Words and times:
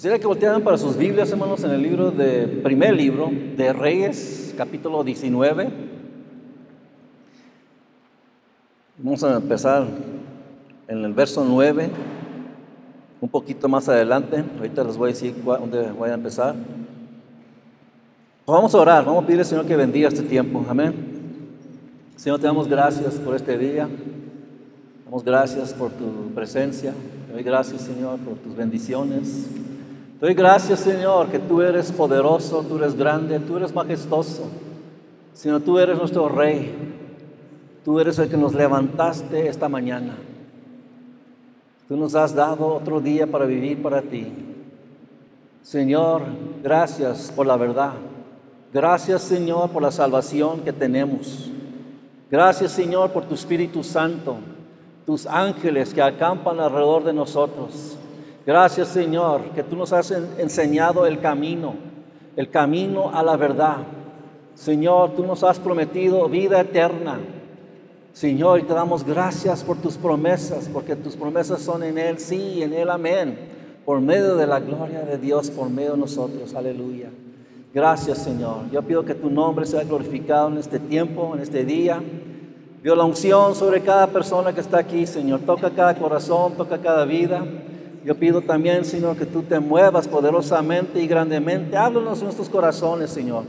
Quisiera 0.00 0.18
que 0.18 0.26
voltearan 0.26 0.62
para 0.62 0.78
sus 0.78 0.96
Biblias, 0.96 1.30
hermanos, 1.30 1.62
en 1.62 1.72
el 1.72 1.82
libro 1.82 2.10
de, 2.10 2.46
primer 2.46 2.94
libro 2.94 3.30
de 3.54 3.70
Reyes, 3.70 4.54
capítulo 4.56 5.04
19. 5.04 5.68
Vamos 8.96 9.22
a 9.22 9.36
empezar 9.36 9.86
en 10.88 11.04
el 11.04 11.12
verso 11.12 11.44
9, 11.44 11.90
un 13.20 13.28
poquito 13.28 13.68
más 13.68 13.90
adelante. 13.90 14.42
Ahorita 14.56 14.84
les 14.84 14.96
voy 14.96 15.10
a 15.10 15.12
decir 15.12 15.34
dónde 15.44 15.92
voy 15.92 16.08
a 16.08 16.14
empezar. 16.14 16.54
Vamos 18.46 18.74
a 18.74 18.78
orar, 18.78 19.04
vamos 19.04 19.22
a 19.22 19.26
pedirle 19.26 19.42
al 19.42 19.48
Señor 19.48 19.66
que 19.66 19.76
bendiga 19.76 20.08
este 20.08 20.22
tiempo. 20.22 20.64
Amén. 20.66 20.94
Señor, 22.16 22.40
te 22.40 22.46
damos 22.46 22.68
gracias 22.68 23.16
por 23.16 23.36
este 23.36 23.58
día. 23.58 23.86
Damos 25.04 25.22
gracias 25.22 25.74
por 25.74 25.90
tu 25.90 26.32
presencia. 26.34 26.94
Te 27.26 27.34
doy 27.34 27.42
gracias, 27.42 27.82
Señor, 27.82 28.18
por 28.20 28.38
tus 28.38 28.56
bendiciones. 28.56 29.60
Doy 30.20 30.34
gracias, 30.34 30.80
Señor, 30.80 31.28
que 31.28 31.38
tú 31.38 31.62
eres 31.62 31.90
poderoso, 31.90 32.62
tú 32.68 32.76
eres 32.76 32.94
grande, 32.94 33.38
tú 33.38 33.56
eres 33.56 33.74
majestuoso. 33.74 34.50
Señor, 35.32 35.62
tú 35.62 35.78
eres 35.78 35.96
nuestro 35.96 36.28
Rey. 36.28 36.74
Tú 37.84 37.98
eres 37.98 38.18
el 38.18 38.28
que 38.28 38.36
nos 38.36 38.52
levantaste 38.52 39.48
esta 39.48 39.70
mañana. 39.70 40.18
Tú 41.88 41.96
nos 41.96 42.14
has 42.14 42.34
dado 42.34 42.66
otro 42.66 43.00
día 43.00 43.26
para 43.26 43.46
vivir 43.46 43.80
para 43.80 44.02
ti. 44.02 44.26
Señor, 45.62 46.22
gracias 46.62 47.32
por 47.34 47.46
la 47.46 47.56
verdad. 47.56 47.94
Gracias, 48.74 49.22
Señor, 49.22 49.70
por 49.70 49.80
la 49.80 49.90
salvación 49.90 50.60
que 50.60 50.72
tenemos. 50.74 51.50
Gracias, 52.30 52.72
Señor, 52.72 53.10
por 53.10 53.24
tu 53.24 53.34
Espíritu 53.34 53.82
Santo, 53.82 54.36
tus 55.06 55.26
ángeles 55.26 55.94
que 55.94 56.02
acampan 56.02 56.60
alrededor 56.60 57.04
de 57.04 57.14
nosotros. 57.14 57.96
Gracias, 58.50 58.88
Señor, 58.88 59.42
que 59.54 59.62
tú 59.62 59.76
nos 59.76 59.92
has 59.92 60.10
enseñado 60.10 61.06
el 61.06 61.20
camino, 61.20 61.76
el 62.34 62.50
camino 62.50 63.12
a 63.14 63.22
la 63.22 63.36
verdad. 63.36 63.76
Señor, 64.56 65.10
tú 65.10 65.24
nos 65.24 65.44
has 65.44 65.60
prometido 65.60 66.28
vida 66.28 66.60
eterna. 66.60 67.20
Señor, 68.12 68.58
y 68.58 68.64
te 68.64 68.74
damos 68.74 69.04
gracias 69.04 69.62
por 69.62 69.76
tus 69.76 69.96
promesas, 69.96 70.68
porque 70.72 70.96
tus 70.96 71.14
promesas 71.14 71.62
son 71.62 71.84
en 71.84 71.96
Él, 71.96 72.18
sí, 72.18 72.60
en 72.60 72.72
Él, 72.72 72.90
amén. 72.90 73.38
Por 73.84 74.00
medio 74.00 74.34
de 74.34 74.48
la 74.48 74.58
gloria 74.58 75.02
de 75.02 75.16
Dios, 75.16 75.48
por 75.48 75.70
medio 75.70 75.92
de 75.92 75.98
nosotros, 75.98 76.52
aleluya. 76.56 77.08
Gracias, 77.72 78.18
Señor. 78.18 78.68
Yo 78.72 78.82
pido 78.82 79.04
que 79.04 79.14
tu 79.14 79.30
nombre 79.30 79.64
sea 79.64 79.84
glorificado 79.84 80.48
en 80.48 80.58
este 80.58 80.80
tiempo, 80.80 81.36
en 81.36 81.42
este 81.42 81.64
día. 81.64 82.02
Vio 82.82 82.96
la 82.96 83.04
unción 83.04 83.54
sobre 83.54 83.80
cada 83.82 84.08
persona 84.08 84.52
que 84.52 84.60
está 84.60 84.78
aquí, 84.78 85.06
Señor. 85.06 85.38
Toca 85.46 85.70
cada 85.70 85.94
corazón, 85.94 86.54
toca 86.54 86.78
cada 86.78 87.04
vida. 87.04 87.44
Yo 88.04 88.14
pido 88.14 88.40
también, 88.40 88.84
Señor, 88.84 89.16
que 89.16 89.26
tú 89.26 89.42
te 89.42 89.60
muevas 89.60 90.08
poderosamente 90.08 91.00
y 91.00 91.06
grandemente. 91.06 91.76
Háblanos 91.76 92.22
nuestros 92.22 92.48
corazones, 92.48 93.10
Señor. 93.10 93.44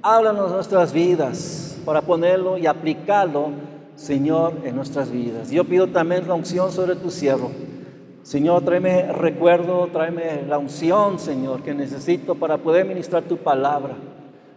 Háblanos 0.00 0.52
nuestras 0.52 0.92
vidas 0.92 1.76
para 1.84 2.02
ponerlo 2.02 2.56
y 2.56 2.66
aplicarlo, 2.66 3.50
Señor, 3.96 4.54
en 4.64 4.76
nuestras 4.76 5.10
vidas. 5.10 5.50
Yo 5.50 5.64
pido 5.64 5.88
también 5.88 6.28
la 6.28 6.34
unción 6.34 6.70
sobre 6.70 6.94
tu 6.94 7.10
siervo. 7.10 7.50
Señor, 8.22 8.64
tráeme 8.64 9.12
recuerdo, 9.12 9.88
tráeme 9.92 10.42
la 10.48 10.58
unción, 10.58 11.18
Señor, 11.18 11.62
que 11.62 11.74
necesito 11.74 12.36
para 12.36 12.58
poder 12.58 12.84
ministrar 12.84 13.24
tu 13.24 13.36
palabra. 13.36 13.94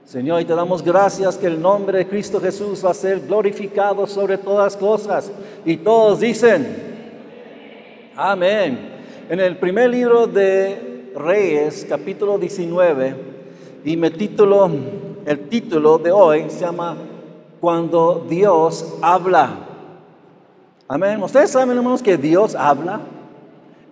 Señor, 0.05 0.41
y 0.41 0.45
te 0.45 0.55
damos 0.55 0.83
gracias 0.83 1.37
que 1.37 1.47
el 1.47 1.61
nombre 1.61 1.99
de 1.99 2.07
Cristo 2.07 2.39
Jesús 2.39 2.83
va 2.83 2.91
a 2.91 2.95
ser 2.95 3.19
glorificado 3.21 4.05
sobre 4.05 4.37
todas 4.37 4.75
cosas. 4.75 5.31
Y 5.65 5.77
todos 5.77 6.19
dicen, 6.19 6.67
amén. 8.15 8.98
En 9.29 9.39
el 9.39 9.57
primer 9.57 9.91
libro 9.91 10.25
de 10.25 11.13
Reyes, 11.15 11.85
capítulo 11.87 12.39
19, 12.39 13.15
y 13.85 13.95
me 13.95 14.09
título, 14.09 14.67
el 15.23 15.47
título 15.47 15.99
de 15.99 16.11
hoy 16.11 16.49
se 16.49 16.61
llama 16.61 16.97
Cuando 17.61 18.25
Dios 18.27 18.95
habla. 19.03 19.51
Amén. 20.87 21.21
Ustedes 21.21 21.51
saben, 21.51 21.77
hermanos, 21.77 22.01
que 22.01 22.17
Dios 22.17 22.55
habla. 22.55 23.01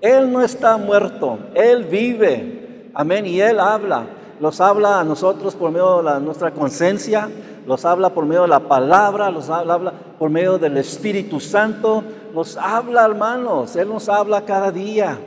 Él 0.01 0.31
no 0.31 0.41
está 0.41 0.75
muerto, 0.77 1.37
Él 1.53 1.83
vive. 1.83 2.89
Amén. 2.95 3.27
Y 3.27 3.39
Él 3.39 3.59
habla. 3.59 4.07
Los 4.39 4.59
habla 4.59 4.99
a 4.99 5.03
nosotros 5.03 5.53
por 5.53 5.69
medio 5.69 6.01
de 6.01 6.19
nuestra 6.19 6.49
conciencia, 6.49 7.29
los 7.67 7.85
habla 7.85 8.09
por 8.09 8.25
medio 8.25 8.41
de 8.41 8.47
la 8.47 8.61
palabra, 8.61 9.29
los 9.29 9.51
habla, 9.51 9.93
por 10.17 10.31
medio 10.31 10.57
del 10.57 10.77
Espíritu 10.77 11.39
Santo. 11.39 12.03
Nos 12.33 12.57
habla, 12.57 13.05
hermanos. 13.05 13.75
Él 13.75 13.89
nos 13.89 14.09
habla 14.09 14.41
cada 14.41 14.71
día. 14.71 15.17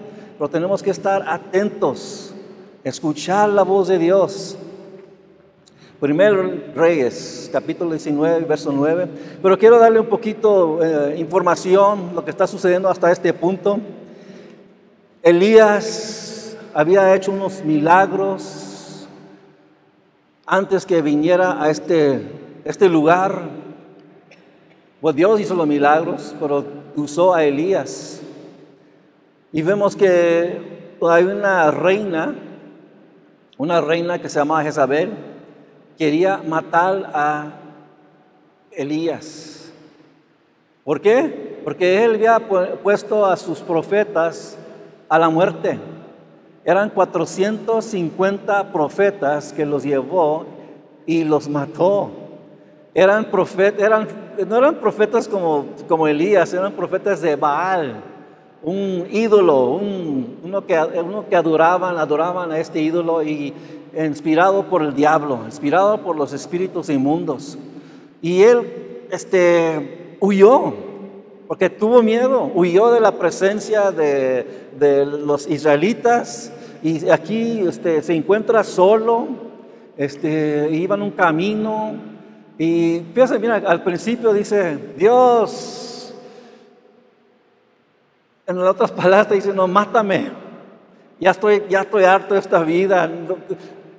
Pero 0.41 0.49
tenemos 0.49 0.83
que 0.83 0.89
estar 0.89 1.23
atentos, 1.29 2.33
escuchar 2.83 3.51
la 3.51 3.63
voz 3.63 3.89
de 3.89 3.99
Dios. 3.99 4.57
Primero 6.01 6.51
Reyes, 6.75 7.51
capítulo 7.53 7.91
19, 7.91 8.47
verso 8.47 8.73
9. 8.73 9.07
Pero 9.43 9.59
quiero 9.59 9.79
darle 9.79 10.01
un 10.01 10.07
poquito 10.07 10.83
eh, 10.83 11.19
información, 11.19 12.13
lo 12.15 12.25
que 12.25 12.31
está 12.31 12.47
sucediendo 12.47 12.89
hasta 12.89 13.13
este 13.13 13.35
punto. 13.35 13.81
Elías 15.23 16.57
había 16.73 17.15
hecho 17.15 17.33
unos 17.33 17.63
milagros 17.63 19.07
antes 20.47 20.87
que 20.87 21.03
viniera 21.03 21.63
a 21.63 21.69
este, 21.69 22.23
este 22.65 22.89
lugar. 22.89 23.43
Pues 25.03 25.15
Dios 25.15 25.39
hizo 25.39 25.55
los 25.55 25.67
milagros, 25.67 26.35
pero 26.41 26.65
usó 26.97 27.35
a 27.35 27.45
Elías. 27.45 28.23
Y 29.53 29.63
vemos 29.63 29.97
que 29.97 30.97
hay 31.03 31.25
una 31.25 31.73
reina, 31.73 32.37
una 33.59 33.81
reina 33.81 34.21
que 34.21 34.29
se 34.29 34.39
llama 34.39 34.63
Jezabel, 34.63 35.11
quería 35.99 36.39
matar 36.39 37.11
a 37.13 37.47
Elías. 38.71 39.73
¿Por 40.85 41.01
qué? 41.01 41.61
Porque 41.65 42.05
él 42.05 42.15
había 42.15 42.39
puesto 42.83 43.27
a 43.27 43.37
sus 43.37 43.59
profetas 43.59 44.57
a 45.09 45.19
la 45.19 45.29
muerte. 45.29 45.81
Eran 46.65 46.91
450 46.91 48.73
profetas 48.73 49.53
que 49.53 49.67
los 49.67 49.83
llevó 49.83 50.47
y 51.07 51.25
los 51.25 51.49
mató. 51.49 52.11
Eran 52.95 53.25
profetas, 53.25 53.83
eran, 53.83 54.07
no 54.47 54.59
eran 54.59 54.77
profetas 54.77 55.27
como, 55.27 55.67
como 55.89 56.07
Elías, 56.07 56.55
eran 56.55 56.73
profetas 56.73 57.21
de 57.21 57.35
Baal, 57.35 58.10
un 58.63 59.07
ídolo, 59.11 59.81
uno, 60.43 60.67
que, 60.67 60.79
uno 60.79 61.29
que 61.29 61.37
adoraban, 61.37 61.97
adoraban 61.99 62.53
a 62.53 62.59
este 62.59 62.81
ídolo 62.81 63.23
y 63.23 63.55
inspirado 63.97 64.65
por 64.65 64.83
el 64.83 64.95
diablo, 64.95 65.41
inspirado 65.45 65.99
por 66.03 66.17
los 66.17 66.33
espíritus 66.33 66.89
inmundos. 66.91 67.59
Y 68.23 68.43
él 68.43 69.07
este, 69.11 70.17
huyó, 70.21 70.75
porque 71.49 71.71
tuvo 71.71 72.03
miedo, 72.03 72.51
huyó 72.55 72.93
de 72.93 73.01
la 73.01 73.13
presencia 73.13 73.91
de, 73.91 74.69
los 75.05 75.47
israelitas 75.49 76.53
y 76.83 77.09
aquí 77.11 77.61
este, 77.67 78.03
se 78.03 78.15
encuentra 78.15 78.65
solo, 78.65 79.27
este, 79.97 80.71
iba 80.73 80.95
en 80.95 81.03
un 81.03 81.11
camino 81.11 81.95
y 82.57 83.03
fíjense, 83.13 83.39
mira, 83.39 83.57
al 83.57 83.83
principio 83.83 84.33
dice, 84.33 84.79
Dios, 84.97 85.90
en 88.51 88.59
las 88.59 88.71
otras 88.71 88.91
palabras 88.91 89.31
dice, 89.31 89.53
no, 89.53 89.69
mátame, 89.69 90.31
ya 91.21 91.31
estoy, 91.31 91.63
ya 91.69 91.83
estoy 91.83 92.05
harto 92.05 92.35
de 92.35 92.41
esta 92.41 92.63
vida. 92.63 93.09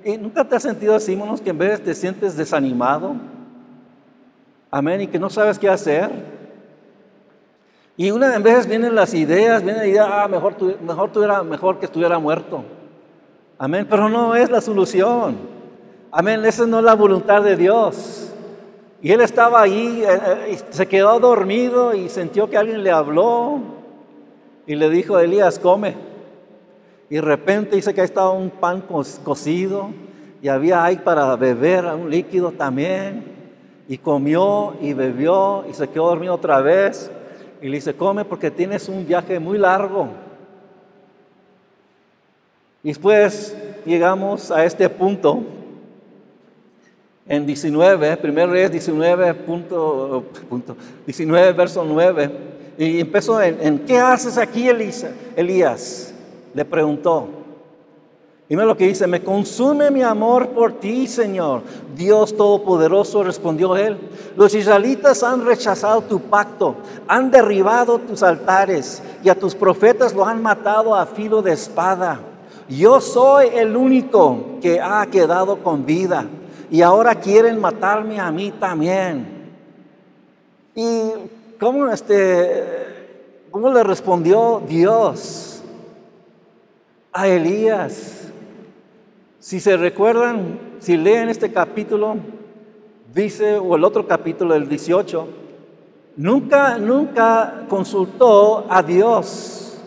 ¿Y 0.04 0.18
nunca 0.18 0.44
te 0.44 0.56
has 0.56 0.62
sentido 0.62 0.94
así, 0.94 1.18
que 1.42 1.50
en 1.50 1.58
vez 1.58 1.82
te 1.82 1.94
sientes 1.94 2.36
desanimado? 2.36 3.14
Amén, 4.70 5.00
y 5.02 5.06
que 5.06 5.18
no 5.18 5.30
sabes 5.30 5.58
qué 5.58 5.68
hacer. 5.68 6.10
Y 7.96 8.10
una 8.10 8.28
de 8.28 8.38
veces 8.38 8.66
vienen 8.66 8.94
las 8.94 9.14
ideas, 9.14 9.62
viene 9.62 9.78
la 9.78 9.86
idea, 9.86 10.22
ah, 10.22 10.28
mejor, 10.28 10.54
mejor, 10.82 11.12
tuviera, 11.12 11.42
mejor 11.42 11.78
que 11.78 11.86
estuviera 11.86 12.18
muerto. 12.18 12.64
Amén, 13.58 13.86
pero 13.88 14.08
no 14.08 14.34
es 14.34 14.50
la 14.50 14.60
solución. 14.60 15.36
Amén, 16.10 16.44
esa 16.44 16.66
no 16.66 16.78
es 16.80 16.84
la 16.84 16.94
voluntad 16.94 17.42
de 17.42 17.56
Dios. 17.56 18.30
Y 19.00 19.12
él 19.12 19.20
estaba 19.20 19.62
ahí, 19.62 20.02
eh, 20.06 20.20
eh, 20.48 20.58
se 20.70 20.86
quedó 20.86 21.18
dormido 21.20 21.94
y 21.94 22.08
sintió 22.08 22.48
que 22.50 22.56
alguien 22.56 22.82
le 22.82 22.90
habló 22.90 23.81
y 24.66 24.74
le 24.74 24.90
dijo, 24.90 25.18
Elías, 25.18 25.58
come. 25.58 25.94
Y 27.10 27.16
de 27.16 27.20
repente 27.20 27.76
dice 27.76 27.92
que 27.92 28.00
ahí 28.00 28.06
estaba 28.06 28.30
un 28.30 28.50
pan 28.50 28.82
cocido 29.22 29.90
y 30.40 30.48
había 30.48 30.84
ahí 30.84 30.96
para 30.96 31.36
beber 31.36 31.84
un 31.86 32.10
líquido 32.10 32.52
también. 32.52 33.24
Y 33.88 33.98
comió 33.98 34.74
y 34.80 34.92
bebió 34.92 35.64
y 35.68 35.74
se 35.74 35.88
quedó 35.88 36.06
dormido 36.06 36.34
otra 36.34 36.60
vez. 36.60 37.10
Y 37.60 37.68
le 37.68 37.76
dice, 37.76 37.94
come 37.94 38.24
porque 38.24 38.50
tienes 38.50 38.88
un 38.88 39.06
viaje 39.06 39.38
muy 39.38 39.58
largo. 39.58 40.08
Y 42.82 42.88
después 42.88 43.56
llegamos 43.84 44.50
a 44.50 44.64
este 44.64 44.88
punto, 44.88 45.42
en 47.28 47.46
19, 47.46 48.16
primer 48.16 48.48
Reyes 48.48 48.72
19, 48.72 49.34
punto, 49.34 50.24
punto, 50.48 50.76
19, 51.06 51.52
verso 51.52 51.84
9, 51.84 52.30
y 52.86 53.00
empezó 53.00 53.40
en, 53.40 53.80
¿qué 53.86 53.98
haces 53.98 54.38
aquí, 54.38 54.68
Elisa? 54.68 55.10
Elías? 55.36 56.12
Le 56.54 56.64
preguntó. 56.64 57.28
Y 58.48 58.54
mira 58.54 58.66
lo 58.66 58.76
que 58.76 58.88
dice, 58.88 59.06
me 59.06 59.22
consume 59.22 59.90
mi 59.90 60.02
amor 60.02 60.48
por 60.48 60.72
ti, 60.74 61.06
Señor. 61.06 61.62
Dios 61.96 62.36
Todopoderoso, 62.36 63.22
respondió 63.22 63.76
él. 63.76 63.98
Los 64.36 64.54
israelitas 64.54 65.22
han 65.22 65.46
rechazado 65.46 66.02
tu 66.02 66.20
pacto, 66.20 66.74
han 67.08 67.30
derribado 67.30 67.98
tus 67.98 68.22
altares 68.22 69.02
y 69.22 69.28
a 69.28 69.38
tus 69.38 69.54
profetas 69.54 70.12
lo 70.12 70.26
han 70.26 70.42
matado 70.42 70.94
a 70.94 71.06
filo 71.06 71.40
de 71.40 71.52
espada. 71.52 72.20
Yo 72.68 73.00
soy 73.00 73.48
el 73.54 73.76
único 73.76 74.58
que 74.60 74.80
ha 74.80 75.06
quedado 75.06 75.62
con 75.62 75.86
vida 75.86 76.26
y 76.70 76.82
ahora 76.82 77.14
quieren 77.14 77.60
matarme 77.60 78.18
a 78.18 78.30
mí 78.30 78.52
también. 78.58 79.26
¿Y 80.74 81.12
cómo, 81.62 81.88
este, 81.92 82.64
cómo 83.52 83.72
le 83.72 83.84
respondió 83.84 84.60
Dios 84.66 85.62
a 87.12 87.28
Elías? 87.28 88.32
Si 89.38 89.60
se 89.60 89.76
recuerdan, 89.76 90.58
si 90.80 90.96
leen 90.96 91.28
este 91.28 91.52
capítulo, 91.52 92.16
dice, 93.14 93.58
o 93.58 93.76
el 93.76 93.84
otro 93.84 94.08
capítulo, 94.08 94.56
el 94.56 94.68
18, 94.68 95.28
nunca, 96.16 96.78
nunca 96.78 97.64
consultó 97.68 98.66
a 98.68 98.82
Dios, 98.82 99.78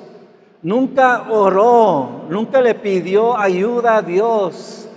nunca 0.62 1.30
oró, 1.30 2.22
nunca 2.30 2.62
le 2.62 2.76
pidió 2.76 3.38
ayuda 3.38 3.98
a 3.98 4.02
Dios. 4.02 4.88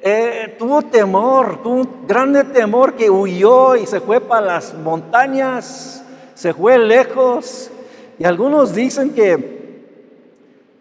Eh, 0.00 0.56
tuvo 0.58 0.80
temor, 0.80 1.62
tuvo 1.62 1.74
un 1.74 2.06
grande 2.06 2.42
temor 2.44 2.94
que 2.94 3.10
huyó 3.10 3.76
y 3.76 3.86
se 3.86 4.00
fue 4.00 4.20
para 4.20 4.46
las 4.46 4.72
montañas, 4.72 6.04
se 6.36 6.54
fue 6.54 6.78
lejos. 6.78 7.72
Y 8.18 8.24
algunos 8.24 8.74
dicen 8.74 9.10
que, 9.10 9.82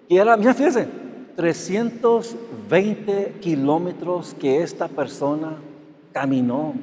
que 0.08 0.16
era, 0.16 0.38
mira, 0.38 0.54
fíjense, 0.54 0.88
320 1.36 3.38
kilómetros 3.42 4.36
que 4.40 4.62
esta 4.62 4.88
persona 4.88 5.58
caminó. 6.14 6.76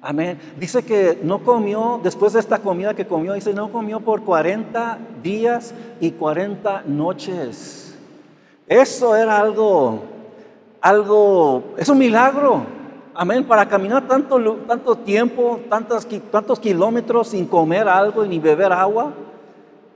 Amén. 0.00 0.38
Dice 0.58 0.84
que 0.84 1.18
no 1.22 1.40
comió, 1.40 2.00
después 2.02 2.32
de 2.34 2.40
esta 2.40 2.60
comida 2.60 2.94
que 2.94 3.06
comió, 3.06 3.32
dice, 3.32 3.52
no 3.52 3.72
comió 3.72 4.00
por 4.00 4.22
40 4.22 4.98
días 5.22 5.74
y 6.00 6.12
40 6.12 6.84
noches. 6.86 7.96
Eso 8.68 9.16
era 9.16 9.38
algo, 9.38 10.02
algo, 10.80 11.74
es 11.76 11.88
un 11.88 11.98
milagro. 11.98 12.77
Amén. 13.20 13.44
Para 13.44 13.68
caminar 13.68 14.06
tanto, 14.06 14.38
tanto 14.66 14.94
tiempo, 14.96 15.60
tantos, 15.68 16.06
tantos 16.30 16.58
kilómetros 16.58 17.28
sin 17.28 17.46
comer 17.46 17.88
algo 17.88 18.24
ni 18.24 18.38
beber 18.38 18.72
agua, 18.72 19.12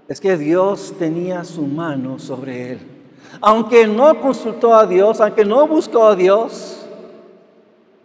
es 0.09 0.21
que 0.21 0.37
Dios 0.37 0.93
tenía 0.99 1.45
su 1.45 1.63
mano 1.63 2.19
sobre 2.19 2.73
él 2.73 2.93
aunque 3.41 3.87
no 3.87 4.21
consultó 4.21 4.75
a 4.75 4.87
Dios, 4.87 5.21
aunque 5.21 5.45
no 5.45 5.67
buscó 5.67 6.07
a 6.07 6.17
Dios, 6.17 6.87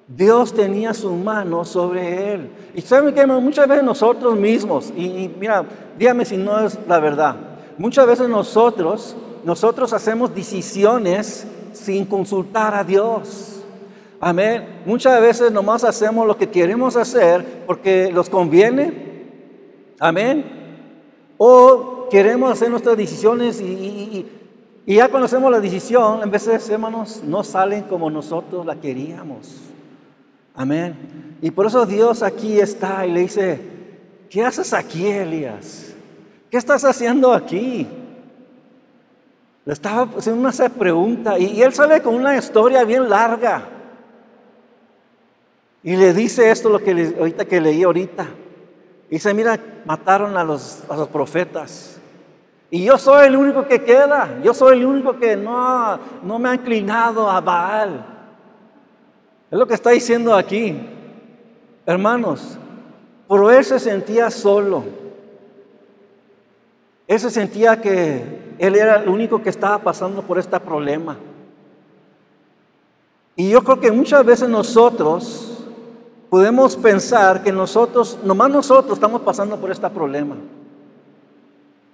Dios 0.08 0.54
tenía 0.54 0.94
su 0.94 1.12
mano 1.14 1.66
sobre 1.66 2.34
él. 2.34 2.50
Y 2.74 2.82
saben 2.82 3.14
que 3.14 3.26
muchas 3.26 3.68
veces 3.68 3.84
nosotros 3.84 4.36
mismos, 4.36 4.92
y, 4.96 5.30
mira, 5.40 5.66
dígame 5.98 6.24
si 6.24 6.38
no 6.38 6.66
es 6.66 6.78
la 6.88 7.00
verdad, 7.00 7.36
muchas 7.78 8.08
veces 8.08 8.30
nosotros, 8.30 9.16
nosotros 9.44 9.92
hacemos 9.92 10.34
decisiones 10.34 11.46
sin 11.74 12.06
consultar 12.06 12.74
a 12.74 12.84
Dios. 12.84 13.57
Amén. 14.20 14.82
Muchas 14.86 15.22
veces 15.22 15.52
nomás 15.52 15.84
hacemos 15.84 16.26
lo 16.26 16.38
que 16.38 16.50
queremos 16.50 16.96
hacer 16.96 17.64
porque 17.66 18.12
nos 18.14 18.30
conviene. 18.30 18.94
Amén. 20.00 20.46
O 21.38 22.08
queremos 22.10 22.52
hacer 22.52 22.70
nuestras 22.70 22.98
decisiones 22.98 23.62
y, 23.62 24.26
y 24.86 24.96
ya 24.96 25.10
conocemos 25.10 25.52
la 25.52 25.60
decisión, 25.60 26.24
en 26.24 26.32
veces, 26.32 26.70
hermanos, 26.70 27.22
no 27.24 27.44
salen 27.44 27.84
como 27.84 28.10
nosotros 28.10 28.66
la 28.66 28.76
queríamos. 28.76 29.56
Amén. 30.56 30.96
Y 31.42 31.52
por 31.52 31.66
eso 31.66 31.86
Dios 31.86 32.24
aquí 32.24 32.60
está 32.60 33.06
y 33.06 33.12
le 33.12 33.20
dice, 33.20 33.60
¿qué 34.30 34.44
haces 34.44 34.74
aquí, 34.74 35.06
Elías? 35.06 35.94
¿Qué 36.50 36.58
estás 36.58 36.86
haciendo 36.86 37.34
aquí? 37.34 37.86
Le 39.66 39.74
estaba 39.74 40.08
haciendo 40.18 40.40
una 40.40 40.70
pregunta 40.70 41.38
y, 41.38 41.62
él 41.62 41.74
sale 41.74 42.02
con 42.02 42.16
una 42.16 42.38
historia 42.38 42.86
bien 42.86 43.10
larga. 43.10 43.68
Y 45.84 45.96
le 45.96 46.14
dice 46.14 46.50
esto, 46.50 46.70
lo 46.70 46.80
que 46.80 47.14
ahorita 47.18 47.46
que 47.46 47.62
leí 47.62 47.84
ahorita. 47.84 48.28
Dice, 49.10 49.34
mira, 49.34 49.60
mataron 49.86 50.36
a 50.36 50.44
los, 50.44 50.84
a 50.90 50.98
los 50.98 51.08
profetas. 51.08 52.00
Y 52.70 52.84
yo 52.84 52.98
soy 52.98 53.28
el 53.28 53.38
único 53.38 53.66
que 53.66 53.82
queda. 53.84 54.40
Yo 54.44 54.54
soy 54.54 54.80
el 54.80 54.86
único 54.86 55.18
que 55.18 55.38
no, 55.38 56.00
no 56.24 56.40
me 56.40 56.50
ha 56.50 56.56
inclinado 56.56 57.30
a 57.30 57.40
Baal. 57.40 58.06
Es 59.50 59.58
lo 59.58 59.66
que 59.66 59.76
está 59.76 59.92
diciendo 59.92 60.36
aquí. 60.36 60.78
Hermanos, 61.86 62.58
pero 63.30 63.50
él 63.50 63.64
se 63.64 63.80
sentía 63.80 64.30
solo. 64.30 64.84
Él 67.08 67.20
se 67.20 67.30
sentía 67.30 67.80
que 67.80 68.56
él 68.58 68.76
era 68.76 68.98
el 68.98 69.08
único 69.08 69.42
que 69.42 69.50
estaba 69.50 69.80
pasando 69.80 70.22
por 70.22 70.38
este 70.38 70.60
problema. 70.60 71.18
Y 73.38 73.50
yo 73.50 73.64
creo 73.64 73.80
que 73.80 73.92
muchas 73.92 74.26
veces 74.26 74.50
nosotros 74.50 75.57
podemos 76.30 76.76
pensar 76.76 77.44
que 77.44 77.52
nosotros, 77.52 78.18
nomás 78.24 78.50
nosotros 78.50 78.94
estamos 78.94 79.22
pasando 79.22 79.58
por 79.58 79.72
este 79.72 79.90
problema. 79.90 80.36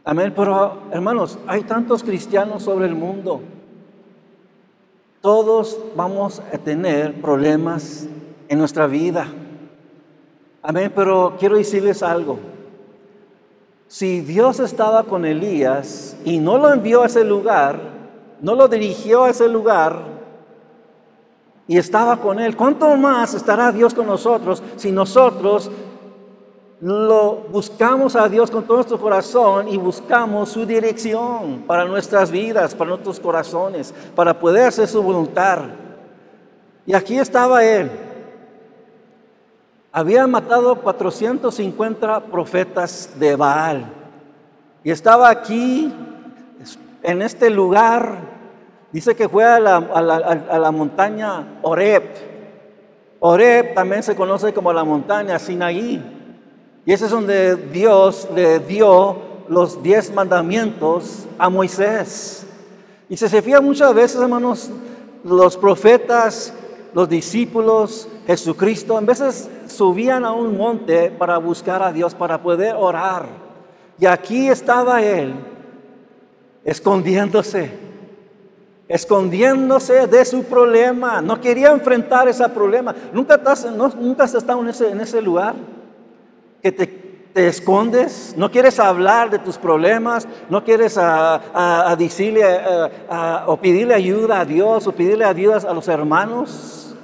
Amén, 0.03 0.33
pero 0.35 0.80
hermanos, 0.91 1.38
hay 1.47 1.63
tantos 1.63 2.03
cristianos 2.03 2.63
sobre 2.63 2.85
el 2.88 2.95
mundo. 2.95 3.41
Todos 5.21 5.80
vamos 5.95 6.41
a 6.51 6.57
tener 6.57 7.21
problemas 7.21 8.07
en 8.50 8.59
nuestra 8.59 8.88
vida. 8.88 9.27
Amén, 10.62 10.91
pero 10.94 11.36
quiero 11.39 11.56
decirles 11.56 12.03
algo. 12.03 12.39
Si 13.88 14.21
Dios 14.21 14.59
estaba 14.59 15.03
con 15.03 15.24
Elías 15.24 16.18
y 16.25 16.39
no 16.39 16.57
lo 16.57 16.74
envió 16.74 17.03
a 17.03 17.06
ese 17.06 17.24
lugar, 17.24 17.79
no 18.41 18.56
lo 18.56 18.68
dirigió 18.68 19.24
a 19.24 19.29
ese 19.29 19.47
lugar 19.47 20.01
y 21.68 21.77
estaba 21.77 22.18
con 22.18 22.39
él, 22.39 22.56
¿cuánto 22.56 22.95
más 22.98 23.33
estará 23.33 23.71
Dios 23.71 23.94
con 23.94 24.07
nosotros 24.07 24.62
si 24.75 24.92
nosotros 24.92 25.71
lo 26.81 27.36
buscamos 27.50 28.18
a 28.18 28.27
Dios 28.27 28.51
con 28.51 28.65
todo 28.65 28.77
nuestro 28.77 29.00
corazón 29.00 29.69
y 29.69 29.77
buscamos 29.77 30.50
su 30.50 30.65
dirección 30.65 31.63
para 31.65 31.86
nuestras 31.86 32.30
vidas, 32.30 32.75
para 32.75 32.89
nuestros 32.89 33.21
corazones, 33.21 33.94
para 34.13 34.38
poder 34.38 34.68
hacer 34.68 34.89
su 34.89 35.01
voluntad. 35.01 35.60
Y 36.86 36.93
aquí 36.93 37.17
estaba 37.17 37.63
él. 37.63 37.89
Había 39.93 40.27
matado 40.27 40.75
450 40.75 42.25
profetas 42.25 43.12
de 43.17 43.38
Baal. 43.38 43.86
Y 44.84 44.91
estaba 44.91 45.29
aquí, 45.29 45.93
en 47.01 47.22
este 47.22 47.50
lugar. 47.50 48.32
Dice 48.93 49.15
que 49.15 49.27
fue 49.27 49.43
a 49.43 49.59
la, 49.59 49.77
a 49.77 50.59
la 50.59 50.71
montaña 50.71 51.57
Oreb. 51.63 52.03
Oreb 53.19 53.73
también 53.73 54.03
se 54.03 54.15
conoce 54.15 54.53
como 54.53 54.71
la 54.71 54.83
montaña 54.83 55.39
Sinaí. 55.39 56.01
Y 56.85 56.93
ese 56.93 57.05
es 57.05 57.12
donde 57.12 57.55
Dios 57.55 58.27
le 58.35 58.59
dio 58.59 59.17
los 59.50 59.81
diez 59.81 60.13
mandamientos 60.13 61.25
a 61.39 61.50
Moisés. 61.50 62.45
Y 63.09 63.17
se 63.17 63.27
se 63.27 63.41
fía 63.41 63.62
muchas 63.62 63.93
veces, 63.93 64.21
hermanos, 64.21 64.69
los 65.23 65.57
profetas, 65.57 66.53
los 66.93 67.09
discípulos, 67.09 68.07
Jesucristo, 68.27 69.00
en 69.00 69.05
veces 69.05 69.50
subían 69.67 70.23
a 70.25 70.33
un 70.33 70.57
monte 70.57 71.09
para 71.09 71.38
buscar 71.38 71.81
a 71.81 71.91
Dios, 71.91 72.13
para 72.13 72.41
poder 72.41 72.75
orar. 72.75 73.25
Y 73.97 74.05
aquí 74.05 74.47
estaba 74.47 75.01
Él, 75.01 75.33
escondiéndose, 76.63 77.71
escondiéndose 78.93 80.07
de 80.07 80.23
su 80.23 80.43
problema. 80.43 81.19
No 81.21 81.41
quería 81.41 81.71
enfrentar 81.71 82.27
ese 82.27 82.47
problema. 82.50 82.95
¿Nunca, 83.12 83.41
has, 83.45 83.65
nunca 83.65 84.23
has 84.23 84.35
estado 84.35 84.62
en 84.62 84.69
ese, 84.69 84.91
en 84.91 85.01
ese 85.01 85.21
lugar? 85.21 85.55
que 86.63 86.71
te, 86.71 87.47
escondes, 87.47 88.35
no 88.38 88.50
quieres 88.50 88.79
hablar 88.79 89.29
de 89.29 89.39
tus 89.39 89.57
problemas, 89.57 90.27
no 90.50 90.63
quieres 90.63 90.97
a, 90.97 91.93
decirle 91.97 92.43
o 93.47 93.57
pedirle 93.57 93.93
ayuda 93.95 94.39
a 94.39 94.45
Dios 94.45 94.88
o 94.88 94.91
pedirle 94.93 95.25
ayuda 95.25 95.57
a 95.67 95.73
los 95.73 95.88
hermanos. 95.88 96.95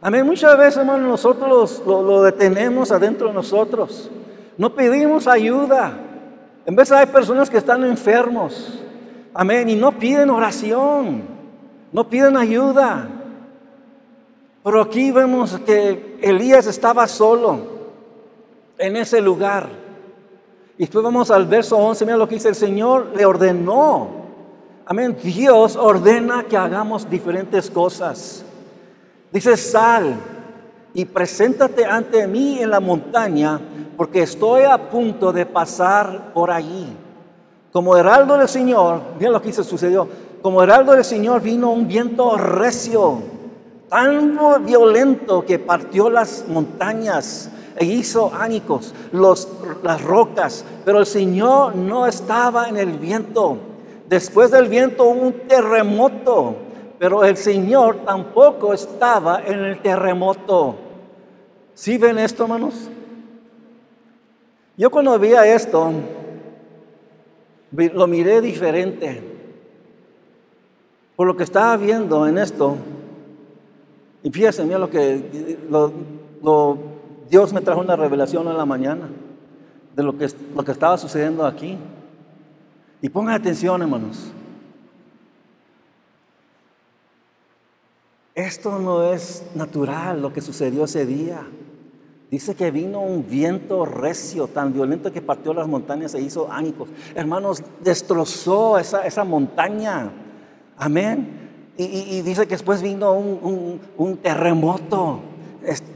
Amén. 0.00 0.24
Muchas 0.24 0.56
veces, 0.56 0.78
hermanos, 0.78 1.08
nosotros 1.08 1.82
lo, 1.84 2.02
lo, 2.02 2.22
detenemos 2.22 2.92
adentro 2.92 3.28
de 3.28 3.34
nosotros. 3.34 4.10
No 4.56 4.74
pedimos 4.74 5.26
ayuda. 5.26 5.98
En 6.64 6.76
vez 6.76 6.92
hay 6.92 7.06
personas 7.06 7.50
que 7.50 7.58
están 7.58 7.84
enfermos. 7.84 8.83
Amén. 9.34 9.68
Y 9.68 9.74
no 9.74 9.98
piden 9.98 10.30
oración. 10.30 11.22
No 11.92 12.08
piden 12.08 12.36
ayuda. 12.36 13.08
Pero 14.62 14.80
aquí 14.80 15.10
vemos 15.10 15.58
que 15.66 16.18
Elías 16.22 16.66
estaba 16.66 17.06
solo 17.06 17.58
en 18.78 18.96
ese 18.96 19.20
lugar. 19.20 19.68
Y 20.78 20.84
después 20.84 21.04
vamos 21.04 21.30
al 21.30 21.46
verso 21.46 21.76
11, 21.76 22.04
mira 22.06 22.16
lo 22.16 22.26
que 22.26 22.36
dice, 22.36 22.48
el 22.48 22.54
Señor 22.54 23.12
le 23.14 23.26
ordenó 23.26 24.24
Amén. 24.86 25.16
Dios 25.22 25.76
ordena 25.76 26.44
que 26.44 26.58
hagamos 26.58 27.08
diferentes 27.08 27.70
cosas. 27.70 28.44
Dice, 29.32 29.56
sal 29.56 30.14
y 30.92 31.06
preséntate 31.06 31.86
ante 31.86 32.26
mí 32.26 32.58
en 32.60 32.70
la 32.70 32.80
montaña, 32.80 33.58
porque 33.96 34.22
estoy 34.22 34.64
a 34.64 34.90
punto 34.90 35.32
de 35.32 35.46
pasar 35.46 36.34
por 36.34 36.50
allí. 36.50 36.86
Como 37.74 37.96
heraldo 37.96 38.38
del 38.38 38.48
Señor, 38.48 39.00
miren 39.18 39.32
lo 39.32 39.42
que 39.42 39.52
se 39.52 39.64
sucedió. 39.64 40.06
Como 40.40 40.62
heraldo 40.62 40.92
del 40.92 41.04
Señor 41.04 41.42
vino 41.42 41.72
un 41.72 41.88
viento 41.88 42.36
recio, 42.36 43.20
tan 43.88 44.38
violento 44.64 45.44
que 45.44 45.58
partió 45.58 46.08
las 46.08 46.44
montañas 46.46 47.50
e 47.74 47.84
hizo 47.84 48.32
ánicos, 48.32 48.94
los, 49.10 49.48
las 49.82 50.00
rocas, 50.02 50.64
pero 50.84 51.00
el 51.00 51.06
Señor 51.06 51.74
no 51.74 52.06
estaba 52.06 52.68
en 52.68 52.76
el 52.76 52.92
viento. 52.92 53.56
Después 54.08 54.52
del 54.52 54.68
viento 54.68 55.02
hubo 55.06 55.22
un 55.22 55.32
terremoto, 55.48 56.54
pero 57.00 57.24
el 57.24 57.36
Señor 57.36 58.04
tampoco 58.04 58.72
estaba 58.72 59.42
en 59.44 59.58
el 59.64 59.82
terremoto. 59.82 60.76
¿Sí 61.74 61.98
ven 61.98 62.20
esto, 62.20 62.44
hermanos? 62.44 62.88
Yo 64.76 64.92
cuando 64.92 65.18
veía 65.18 65.44
esto, 65.44 65.90
lo 67.70 68.06
miré 68.06 68.40
diferente. 68.40 69.22
Por 71.16 71.26
lo 71.26 71.36
que 71.36 71.44
estaba 71.44 71.76
viendo 71.76 72.26
en 72.26 72.38
esto, 72.38 72.76
y 74.22 74.30
fíjense, 74.30 74.64
mira 74.64 74.78
lo 74.78 74.90
que 74.90 75.58
lo, 75.70 76.76
Dios 77.28 77.52
me 77.52 77.60
trajo 77.60 77.80
una 77.80 77.94
revelación 77.94 78.48
en 78.48 78.56
la 78.56 78.64
mañana 78.64 79.08
de 79.94 80.02
lo 80.02 80.16
que, 80.16 80.28
lo 80.54 80.64
que 80.64 80.72
estaba 80.72 80.98
sucediendo 80.98 81.46
aquí. 81.46 81.76
Y 83.02 83.08
pongan 83.08 83.34
atención, 83.34 83.82
hermanos. 83.82 84.32
Esto 88.34 88.78
no 88.78 89.12
es 89.12 89.44
natural 89.54 90.20
lo 90.20 90.32
que 90.32 90.40
sucedió 90.40 90.84
ese 90.84 91.06
día. 91.06 91.46
Dice 92.34 92.56
que 92.56 92.72
vino 92.72 93.00
un 93.00 93.28
viento 93.28 93.86
recio, 93.86 94.48
tan 94.48 94.72
violento 94.72 95.12
que 95.12 95.22
partió 95.22 95.54
las 95.54 95.68
montañas 95.68 96.16
e 96.16 96.20
hizo 96.20 96.50
ánicos. 96.50 96.88
Hermanos, 97.14 97.62
destrozó 97.80 98.76
esa, 98.76 99.06
esa 99.06 99.22
montaña. 99.22 100.10
Amén. 100.76 101.28
Y, 101.78 102.22
dice 102.22 102.48
que 102.48 102.56
después 102.56 102.82
vino 102.82 103.12
un, 103.12 104.18
terremoto. 104.20 105.20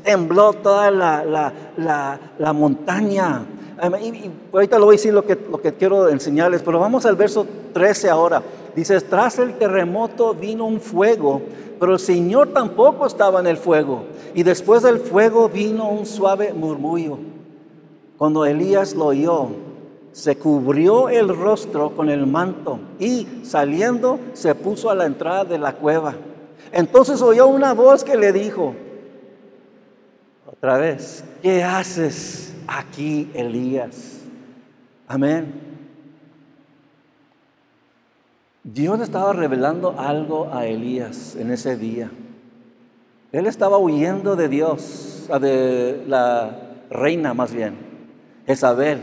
tembló 0.04 0.52
toda 0.52 0.92
la, 0.92 1.52
la, 1.76 2.52
montaña. 2.52 3.44
Y, 4.00 4.30
ahorita 4.52 4.78
lo 4.78 4.84
voy 4.84 4.94
a 4.94 4.96
decir 4.98 5.12
lo 5.12 5.24
que, 5.24 5.36
lo 5.50 5.60
que 5.60 5.74
quiero 5.74 6.08
enseñarles, 6.08 6.62
pero 6.62 6.78
vamos 6.78 7.04
al 7.04 7.16
verso 7.16 7.48
13 7.72 8.10
ahora. 8.10 8.40
Dice, 8.78 9.00
tras 9.00 9.38
el 9.38 9.58
terremoto 9.58 10.34
vino 10.34 10.64
un 10.64 10.80
fuego 10.80 11.42
pero 11.78 11.94
el 11.94 11.98
Señor 11.98 12.48
tampoco 12.48 13.06
estaba 13.06 13.40
en 13.40 13.46
el 13.46 13.56
fuego. 13.56 14.04
Y 14.34 14.42
después 14.42 14.82
del 14.82 14.98
fuego 14.98 15.48
vino 15.48 15.88
un 15.88 16.06
suave 16.06 16.52
murmullo. 16.52 17.18
Cuando 18.16 18.44
Elías 18.44 18.94
lo 18.94 19.06
oyó, 19.06 19.48
se 20.12 20.36
cubrió 20.36 21.08
el 21.08 21.28
rostro 21.28 21.94
con 21.94 22.08
el 22.10 22.26
manto 22.26 22.80
y 22.98 23.26
saliendo 23.44 24.18
se 24.32 24.54
puso 24.54 24.90
a 24.90 24.94
la 24.94 25.06
entrada 25.06 25.44
de 25.44 25.58
la 25.58 25.74
cueva. 25.74 26.14
Entonces 26.72 27.22
oyó 27.22 27.46
una 27.46 27.74
voz 27.74 28.02
que 28.02 28.16
le 28.16 28.32
dijo, 28.32 28.74
otra 30.50 30.78
vez, 30.78 31.24
¿qué 31.40 31.62
haces 31.62 32.54
aquí, 32.66 33.30
Elías? 33.34 34.22
Amén. 35.06 35.67
Dios 38.74 39.00
estaba 39.00 39.32
revelando 39.32 39.94
algo 39.98 40.50
a 40.52 40.66
Elías 40.66 41.36
en 41.36 41.50
ese 41.50 41.78
día. 41.78 42.10
Él 43.32 43.46
estaba 43.46 43.78
huyendo 43.78 44.36
de 44.36 44.48
Dios, 44.48 45.26
de 45.40 46.04
la 46.06 46.50
reina 46.90 47.32
más 47.32 47.54
bien, 47.54 47.78
Isabel. 48.46 49.00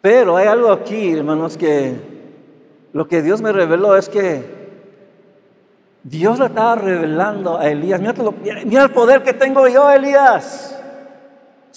Pero 0.00 0.36
hay 0.36 0.48
algo 0.48 0.72
aquí, 0.72 1.12
hermanos, 1.12 1.56
que 1.56 1.94
lo 2.92 3.06
que 3.06 3.22
Dios 3.22 3.40
me 3.40 3.52
reveló 3.52 3.96
es 3.96 4.08
que 4.08 4.42
Dios 6.02 6.40
le 6.40 6.46
estaba 6.46 6.74
revelando 6.74 7.56
a 7.56 7.68
Elías. 7.68 8.00
Mira, 8.00 8.14
mira 8.64 8.82
el 8.82 8.90
poder 8.90 9.22
que 9.22 9.32
tengo 9.32 9.68
yo, 9.68 9.88
Elías. 9.92 10.77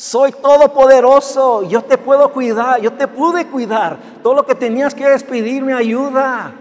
Soy 0.01 0.31
todopoderoso, 0.31 1.61
yo 1.61 1.83
te 1.83 1.95
puedo 1.95 2.33
cuidar, 2.33 2.81
yo 2.81 2.91
te 2.91 3.07
pude 3.07 3.45
cuidar. 3.45 3.97
Todo 4.23 4.33
lo 4.33 4.43
que 4.47 4.55
tenías 4.55 4.95
que 4.95 5.13
es 5.13 5.21
pedirme 5.21 5.75
ayuda. 5.75 6.55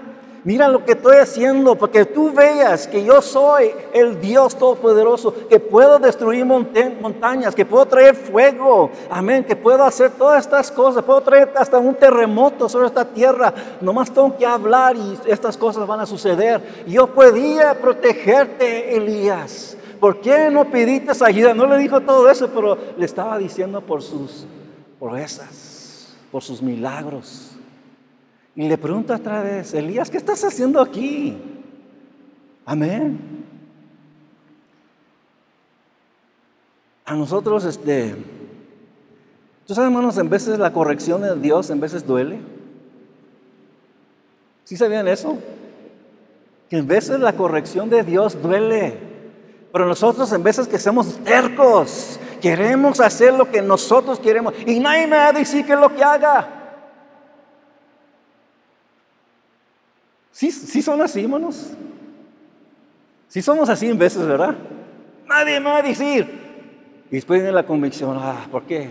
Mira 0.44 0.68
lo 0.68 0.84
que 0.84 0.92
estoy 0.92 1.16
haciendo, 1.16 1.74
porque 1.74 2.04
tú 2.04 2.30
veas 2.34 2.86
que 2.86 3.02
yo 3.02 3.22
soy 3.22 3.70
el 3.94 4.20
Dios 4.20 4.56
todopoderoso, 4.56 5.34
que 5.48 5.58
puedo 5.58 5.98
destruir 5.98 6.44
montañas, 6.44 7.54
que 7.54 7.64
puedo 7.64 7.86
traer 7.86 8.14
fuego, 8.14 8.90
amén, 9.08 9.42
que 9.42 9.56
puedo 9.56 9.84
hacer 9.84 10.10
todas 10.10 10.44
estas 10.44 10.70
cosas, 10.70 11.02
puedo 11.02 11.22
traer 11.22 11.50
hasta 11.56 11.78
un 11.78 11.94
terremoto 11.94 12.68
sobre 12.68 12.88
esta 12.88 13.06
tierra. 13.06 13.54
Nomás 13.80 14.10
tengo 14.10 14.36
que 14.36 14.44
hablar 14.44 14.96
y 14.96 15.18
estas 15.24 15.56
cosas 15.56 15.86
van 15.86 16.00
a 16.00 16.06
suceder. 16.06 16.84
Yo 16.86 17.06
podía 17.06 17.72
protegerte, 17.80 18.94
Elías. 18.98 19.78
¿Por 20.00 20.20
qué 20.20 20.50
no 20.50 20.64
pediste 20.70 21.12
ayuda? 21.24 21.54
No 21.54 21.66
le 21.66 21.78
dijo 21.78 22.00
todo 22.00 22.28
eso, 22.28 22.48
pero 22.48 22.76
le 22.96 23.04
estaba 23.04 23.38
diciendo 23.38 23.80
por 23.82 24.02
sus 24.02 24.46
proezas, 24.98 26.16
por 26.32 26.42
sus 26.42 26.62
milagros. 26.62 27.52
Y 28.56 28.66
le 28.66 28.76
pregunta 28.78 29.16
otra 29.16 29.42
vez, 29.42 29.72
Elías, 29.74 30.10
¿qué 30.10 30.16
estás 30.16 30.42
haciendo 30.42 30.80
aquí? 30.80 31.36
Amén. 32.64 33.18
A 37.04 37.14
nosotros, 37.14 37.64
este, 37.64 38.14
tú 39.66 39.74
sabes, 39.74 39.88
hermanos, 39.88 40.16
en 40.18 40.30
veces 40.30 40.58
la 40.58 40.72
corrección 40.72 41.22
de 41.22 41.36
Dios 41.36 41.70
en 41.70 41.80
veces 41.80 42.06
duele. 42.06 42.38
¿Sí 44.64 44.76
sabían 44.76 45.08
eso? 45.08 45.36
Que 46.68 46.78
en 46.78 46.86
veces 46.86 47.18
la 47.18 47.32
corrección 47.32 47.90
de 47.90 48.04
Dios 48.04 48.40
duele. 48.40 49.09
Pero 49.72 49.86
nosotros 49.86 50.32
en 50.32 50.42
veces 50.42 50.66
que 50.66 50.78
somos 50.78 51.16
tercos, 51.24 52.18
queremos 52.40 53.00
hacer 53.00 53.34
lo 53.34 53.50
que 53.50 53.62
nosotros 53.62 54.18
queremos 54.18 54.54
y 54.66 54.80
nadie 54.80 55.06
me 55.06 55.16
va 55.16 55.28
a 55.28 55.32
decir 55.32 55.64
que 55.64 55.72
es 55.72 55.78
lo 55.78 55.94
que 55.94 56.02
haga. 56.02 56.48
¿Sí, 60.32 60.50
sí 60.50 60.82
son 60.82 61.02
así, 61.02 61.22
hermanos? 61.22 61.72
Sí 63.28 63.42
somos 63.42 63.68
así 63.68 63.86
en 63.86 63.98
veces, 63.98 64.26
¿verdad? 64.26 64.56
Nadie 65.26 65.60
me 65.60 65.70
va 65.70 65.76
a 65.78 65.82
decir. 65.82 66.40
Y 67.10 67.16
después 67.16 67.40
viene 67.40 67.52
la 67.52 67.66
convicción, 67.66 68.16
ah, 68.20 68.46
¿por 68.50 68.64
qué? 68.64 68.90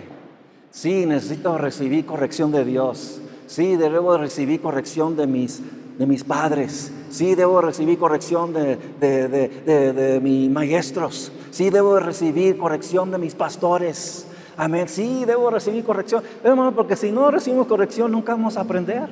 Sí, 0.72 1.06
necesito 1.06 1.58
recibir 1.58 2.06
corrección 2.06 2.52
de 2.52 2.64
Dios. 2.64 3.22
Sí, 3.48 3.76
debo 3.76 4.18
recibir 4.18 4.62
corrección 4.62 5.18
de 5.18 5.26
mis 5.26 5.62
de 6.00 6.08
mis 6.08 6.24
padres. 6.24 6.92
Sí 7.10 7.36
debo 7.36 7.62
recibir 7.62 7.98
corrección 7.98 8.54
de, 8.54 8.78
de, 9.00 10.20
mis 10.22 10.50
maestros. 10.50 11.32
Sí 11.52 11.70
debo 11.70 12.00
recibir 12.00 12.58
corrección 12.58 13.12
de 13.12 13.18
mis 13.18 13.36
pastores. 13.36 14.28
Amén. 14.58 14.88
Sí 14.88 15.26
debo 15.26 15.50
recibir 15.50 15.84
corrección. 15.84 16.24
Hermano, 16.44 16.74
porque 16.74 16.96
si 16.96 17.12
no 17.12 17.32
recibimos 17.32 17.68
corrección 17.68 18.12
nunca 18.12 18.34
vamos 18.34 18.58
a 18.58 18.62
aprender. 18.62 19.10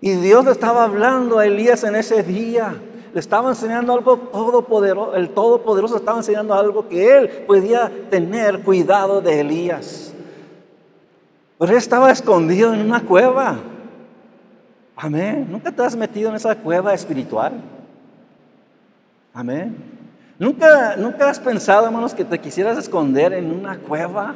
Y 0.00 0.12
Dios 0.12 0.44
le 0.44 0.52
estaba 0.52 0.84
hablando 0.84 1.38
a 1.38 1.46
Elías 1.46 1.84
en 1.84 1.96
ese 1.96 2.22
día. 2.22 2.74
Le 3.12 3.20
estaba 3.20 3.50
enseñando 3.50 3.92
algo 3.92 4.16
todopoderoso. 4.16 5.14
El 5.14 5.30
Todopoderoso 5.30 5.96
estaba 5.96 6.18
enseñando 6.18 6.54
algo 6.54 6.88
que 6.88 7.18
él 7.18 7.28
podía 7.46 7.90
tener 8.08 8.60
cuidado 8.60 9.20
de 9.20 9.40
Elías. 9.40 10.14
Pero 11.58 11.72
él 11.72 11.78
estaba 11.78 12.10
escondido 12.10 12.72
en 12.72 12.80
una 12.80 13.04
cueva. 13.04 13.58
Amén. 15.02 15.46
¿Nunca 15.50 15.72
te 15.72 15.82
has 15.82 15.96
metido 15.96 16.28
en 16.28 16.36
esa 16.36 16.54
cueva 16.54 16.92
espiritual? 16.92 17.52
Amén. 19.32 19.74
¿Nunca, 20.38 20.94
nunca 20.96 21.30
has 21.30 21.40
pensado, 21.40 21.86
hermanos, 21.86 22.12
que 22.12 22.24
te 22.24 22.38
quisieras 22.38 22.76
esconder 22.76 23.32
en 23.32 23.50
una 23.50 23.78
cueva? 23.78 24.34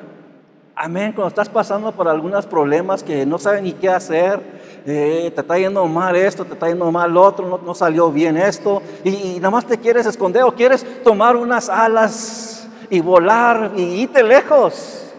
Amén. 0.75 1.13
Cuando 1.13 1.29
estás 1.29 1.51
pasando 1.51 1.93
por 1.93 2.09
algunos 2.09 2.47
problemas 2.47 3.03
que 3.03 3.27
no 3.27 3.39
sabes 3.39 3.63
ni 3.63 3.73
qué 3.73 3.91
hacer, 3.91 4.41
eh, 4.87 5.31
te 5.35 5.41
está 5.43 5.59
yendo 5.59 5.85
mal 5.87 6.17
esto, 6.17 6.47
te 6.47 6.55
está 6.55 6.69
yendo 6.69 6.91
mal 6.91 7.15
otro, 7.15 7.61
no, 7.63 7.75
salió 7.75 8.11
bien 8.11 8.39
esto, 8.39 8.81
y, 9.05 9.11
y, 9.11 9.37
nada 9.37 9.51
más 9.51 9.67
te 9.67 9.77
quieres 9.77 10.07
esconder 10.07 10.45
o 10.45 10.55
quieres 10.55 10.85
tomar 11.03 11.37
unas 11.37 11.69
alas 11.69 12.67
y 12.89 13.01
volar 13.01 13.73
y 13.77 13.83
irte 13.83 14.23
lejos. 14.23 15.13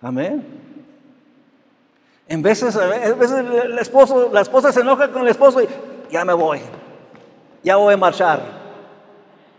Amén. 0.00 0.71
En 2.32 2.40
veces, 2.40 2.74
el 2.74 3.78
esposo, 3.78 4.30
la 4.32 4.40
esposa 4.40 4.72
se 4.72 4.80
enoja 4.80 5.06
con 5.08 5.20
el 5.20 5.28
esposo 5.28 5.60
y 5.60 5.68
ya 6.10 6.24
me 6.24 6.32
voy, 6.32 6.60
ya 7.62 7.76
voy 7.76 7.92
a 7.92 7.96
marchar. 7.98 8.40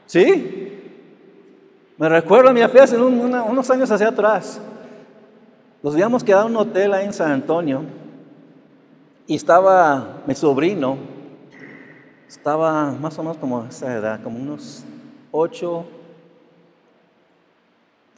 ¿Sí? 0.07 0.81
Me 1.95 2.09
recuerdo 2.09 2.49
a 2.49 2.51
mi 2.53 2.67
fe 2.67 2.79
hace 2.79 2.97
unos 2.97 3.69
años 3.69 3.91
hacia 3.91 4.07
atrás. 4.07 4.59
Nos 5.83 5.93
habíamos 5.93 6.23
quedado 6.23 6.47
en 6.47 6.55
un 6.55 6.57
hotel 6.57 6.95
ahí 6.95 7.05
en 7.05 7.13
San 7.13 7.31
Antonio 7.31 7.83
Y 9.27 9.35
estaba 9.35 10.23
mi 10.25 10.33
sobrino, 10.33 10.97
estaba 12.27 12.91
más 12.93 13.19
o 13.19 13.21
menos 13.21 13.37
como 13.37 13.65
esa 13.65 13.93
edad, 13.93 14.19
como 14.23 14.39
unos 14.39 14.83
ocho, 15.31 15.85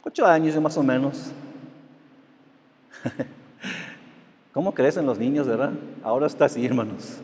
ocho 0.02 0.24
años 0.24 0.58
más 0.62 0.78
o 0.78 0.82
menos. 0.82 1.30
¿Cómo 4.56 4.72
crecen 4.72 5.04
los 5.04 5.18
niños, 5.18 5.46
verdad? 5.46 5.72
Ahora 6.02 6.26
está 6.26 6.46
así, 6.46 6.64
hermanos. 6.64 7.18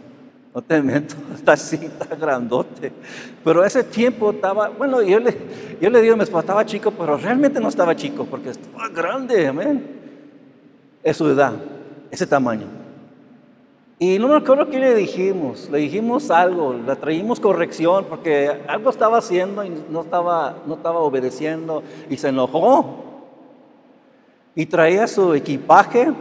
No 0.55 0.61
te 0.61 0.83
meto, 0.83 1.15
está 1.35 1.53
así, 1.53 1.77
está 1.77 2.15
grandote. 2.15 2.93
Pero 3.43 3.65
ese 3.65 3.83
tiempo 3.83 4.33
estaba, 4.33 4.69
bueno, 4.69 5.01
yo 5.01 5.19
le, 5.19 5.35
yo 5.81 5.89
le 5.89 6.03
digo 6.03 6.15
esposa, 6.17 6.41
estaba 6.41 6.67
chico, 6.67 6.91
pero 6.91 7.17
realmente 7.17 7.59
no 7.59 7.71
estaba 7.71 7.97
chico, 7.97 8.27
porque 8.27 8.51
estaba 8.51 8.87
grande, 8.91 9.47
amén. 9.47 9.83
Es 11.03 11.17
su 11.17 11.27
edad, 11.27 11.55
ese 12.11 12.27
tamaño. 12.27 12.67
Y 13.99 14.19
no 14.19 14.29
me 14.29 14.37
acuerdo 14.37 14.69
qué 14.69 14.79
le 14.79 14.95
dijimos, 14.95 15.71
le 15.71 15.79
dijimos 15.79 16.31
algo, 16.31 16.75
le 16.75 16.97
traímos 16.97 17.41
corrección, 17.41 18.05
porque 18.11 18.61
algo 18.69 18.91
estaba 18.91 19.17
haciendo 19.17 19.65
y 19.65 19.73
no 19.89 20.03
estaba, 20.03 20.59
no 20.67 20.75
estaba 20.75 20.99
obedeciendo, 20.99 21.83
y 22.11 22.19
se 22.19 22.29
enojó. 22.29 23.05
Y 24.55 24.67
traía 24.67 25.07
su 25.07 25.33
equipaje 25.33 26.13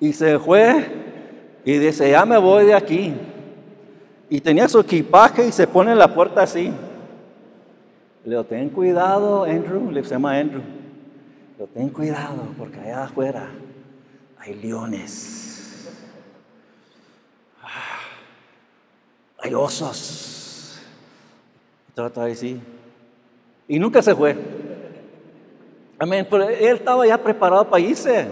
y 0.00 0.12
se 0.12 0.38
fue 0.38 0.86
y 1.64 1.78
dice, 1.78 2.10
ya 2.10 2.24
me 2.24 2.38
voy 2.38 2.66
de 2.66 2.74
aquí. 2.74 3.14
Y 4.28 4.40
tenía 4.40 4.68
su 4.68 4.80
equipaje 4.80 5.46
y 5.46 5.52
se 5.52 5.66
pone 5.66 5.92
en 5.92 5.98
la 5.98 6.12
puerta 6.12 6.42
así. 6.42 6.72
Le 8.24 8.30
digo, 8.30 8.44
ten 8.44 8.68
cuidado, 8.70 9.44
Andrew. 9.44 9.90
Le 9.90 10.02
llama 10.02 10.38
Andrew. 10.38 10.60
Le 10.60 11.56
digo, 11.58 11.68
ten 11.72 11.88
cuidado, 11.88 12.48
porque 12.58 12.80
allá 12.80 13.04
afuera 13.04 13.48
hay 14.38 14.54
leones. 14.54 15.88
Ah, 17.62 18.00
hay 19.38 19.54
osos. 19.54 20.80
Trata 21.94 22.24
de 22.24 22.34
sí. 22.34 22.60
Y 23.68 23.78
nunca 23.78 24.02
se 24.02 24.14
fue. 24.14 24.36
Amén. 25.98 26.26
Pero 26.28 26.48
él 26.48 26.76
estaba 26.76 27.06
ya 27.06 27.16
preparado 27.16 27.68
para 27.68 27.82
irse. 27.82 28.26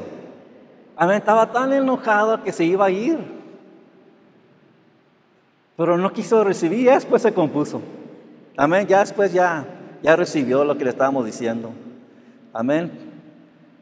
Amén, 1.03 1.17
estaba 1.17 1.51
tan 1.51 1.73
enojado 1.73 2.45
que 2.45 2.53
se 2.53 2.65
iba 2.65 2.87
a 2.87 2.91
ir. 2.93 3.19
Pero 5.77 5.99
no 5.99 6.13
quiso 6.13 6.45
recibir, 6.45 6.85
ya 6.85 6.95
después 6.95 7.23
se 7.23 7.35
compuso. 7.35 7.83
Amén, 8.57 8.87
ya 8.87 9.01
después 9.01 9.33
ya, 9.33 9.67
ya 10.01 10.15
recibió 10.15 10.65
lo 10.65 10.79
que 10.79 10.85
le 10.85 10.91
estábamos 10.91 11.27
diciendo. 11.27 11.73
Amén. 12.53 12.93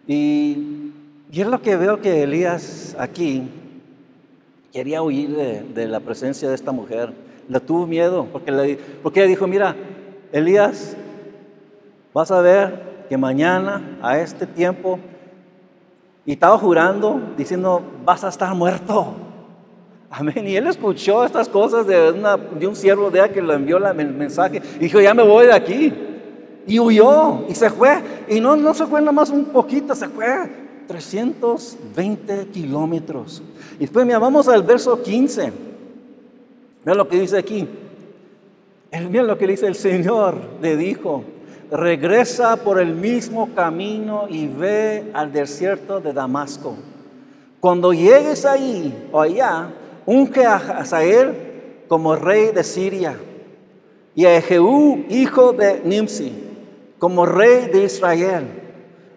Y, 0.06 0.92
y 1.30 1.40
es 1.42 1.46
lo 1.46 1.60
que 1.60 1.76
veo 1.76 2.00
que 2.00 2.22
Elías 2.22 2.96
aquí 2.98 3.50
quería 4.72 5.02
huir 5.02 5.36
de, 5.36 5.88
la 5.88 6.00
presencia 6.00 6.48
de 6.48 6.54
esta 6.54 6.72
mujer. 6.72 7.12
Le 7.50 7.60
tuvo 7.60 7.86
miedo 7.86 8.28
porque, 8.32 8.50
le, 8.50 8.76
porque 9.02 9.20
ella 9.20 9.28
dijo, 9.28 9.46
mira, 9.46 9.76
Elías, 10.32 10.96
vas 12.14 12.30
a 12.30 12.40
ver 12.40 13.04
que 13.10 13.18
mañana 13.18 13.98
a 14.00 14.18
este 14.18 14.46
tiempo 14.46 14.98
y 16.26 16.32
estaba 16.32 16.58
jurando, 16.58 17.20
diciendo, 17.36 17.82
vas 18.04 18.24
a 18.24 18.28
estar 18.28 18.54
muerto. 18.54 19.14
Amén. 20.10 20.46
Y 20.46 20.56
él 20.56 20.66
escuchó 20.66 21.24
estas 21.24 21.48
cosas 21.48 21.86
de, 21.86 22.12
de 22.12 22.66
un 22.66 22.76
siervo 22.76 23.10
de 23.10 23.20
él 23.20 23.30
que 23.30 23.40
le 23.40 23.54
envió 23.54 23.78
el 23.78 24.14
mensaje 24.14 24.60
y 24.76 24.78
dijo, 24.80 25.00
ya 25.00 25.14
me 25.14 25.22
voy 25.22 25.46
de 25.46 25.54
aquí. 25.54 25.92
Y 26.66 26.78
huyó 26.78 27.46
y 27.48 27.54
se 27.54 27.70
fue. 27.70 28.02
Y 28.28 28.40
no, 28.40 28.56
no 28.56 28.74
se 28.74 28.86
fue 28.86 29.00
nada 29.00 29.12
más 29.12 29.30
un 29.30 29.46
poquito, 29.46 29.94
se 29.94 30.08
fue 30.08 30.26
320 30.86 32.48
kilómetros. 32.48 33.42
Y 33.76 33.80
después, 33.80 34.04
mira, 34.04 34.18
vamos 34.18 34.48
al 34.48 34.62
verso 34.62 35.00
15. 35.00 35.52
Mira 36.84 36.94
lo 36.94 37.08
que 37.08 37.20
dice 37.20 37.38
aquí. 37.38 37.66
Mira 39.08 39.22
lo 39.22 39.38
que 39.38 39.46
dice 39.46 39.66
el 39.66 39.76
Señor, 39.76 40.34
le 40.60 40.76
dijo, 40.76 41.22
regresa 41.70 42.56
por 42.56 42.80
el 42.80 42.94
mismo 42.94 43.54
camino 43.54 44.26
y 44.28 44.46
ve 44.46 45.10
al 45.14 45.32
desierto 45.32 46.00
de 46.00 46.12
Damasco. 46.12 46.76
Cuando 47.60 47.92
llegues 47.92 48.44
ahí 48.44 49.08
o 49.12 49.20
allá, 49.20 49.70
unge 50.06 50.44
a 50.46 50.56
Hazael 50.56 51.84
como 51.88 52.16
rey 52.16 52.52
de 52.52 52.64
Siria 52.64 53.16
y 54.14 54.26
a 54.26 54.40
Jehú, 54.40 55.04
hijo 55.08 55.52
de 55.52 55.80
Nimsi, 55.84 56.32
como 56.98 57.26
rey 57.26 57.66
de 57.66 57.84
Israel. 57.84 58.46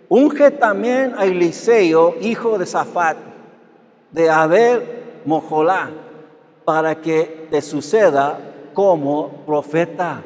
Unge 0.09 0.51
también 0.51 1.13
a 1.17 1.25
Eliseo, 1.25 2.15
hijo 2.21 2.57
de 2.57 2.65
Safat, 2.65 3.17
de 4.11 4.29
Abel 4.29 4.81
Mojolá, 5.25 5.89
para 6.65 7.01
que 7.01 7.47
te 7.49 7.61
suceda 7.61 8.39
como 8.73 9.43
profeta 9.45 10.21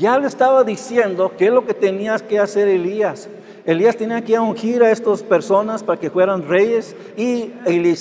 ya 0.00 0.18
le 0.18 0.26
estaba 0.26 0.64
diciendo 0.64 1.30
qué 1.36 1.46
es 1.46 1.52
lo 1.52 1.66
que 1.66 1.74
tenías 1.74 2.22
que 2.22 2.38
hacer 2.38 2.66
Elías. 2.68 3.28
Elías 3.66 3.94
tenía 3.94 4.24
que 4.24 4.38
ungir 4.38 4.82
a 4.82 4.90
estas 4.90 5.22
personas 5.22 5.82
para 5.82 6.00
que 6.00 6.08
fueran 6.08 6.48
reyes 6.48 6.96
y 7.18 7.52
eh, 7.66 7.94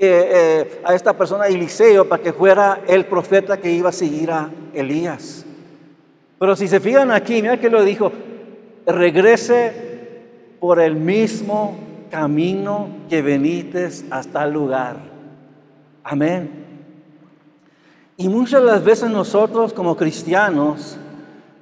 eh, 0.00 0.80
a 0.82 0.92
esta 0.92 1.16
persona 1.16 1.46
Eliseo 1.46 2.08
para 2.08 2.20
que 2.20 2.32
fuera 2.32 2.80
el 2.88 3.06
profeta 3.06 3.56
que 3.58 3.70
iba 3.70 3.90
a 3.90 3.92
seguir 3.92 4.32
a 4.32 4.50
Elías. 4.74 5.46
Pero 6.36 6.56
si 6.56 6.66
se 6.66 6.80
fijan 6.80 7.12
aquí, 7.12 7.40
mira 7.40 7.60
que 7.60 7.70
lo 7.70 7.84
dijo, 7.84 8.10
regrese 8.84 9.72
por 10.58 10.80
el 10.80 10.96
mismo 10.96 11.78
camino 12.10 12.88
que 13.08 13.22
venites 13.22 14.04
hasta 14.10 14.42
el 14.42 14.52
lugar. 14.52 14.96
Amén. 16.02 16.66
Y 18.16 18.28
muchas 18.28 18.62
de 18.62 18.66
las 18.66 18.82
veces 18.82 19.10
nosotros 19.10 19.72
como 19.72 19.96
cristianos, 19.96 20.98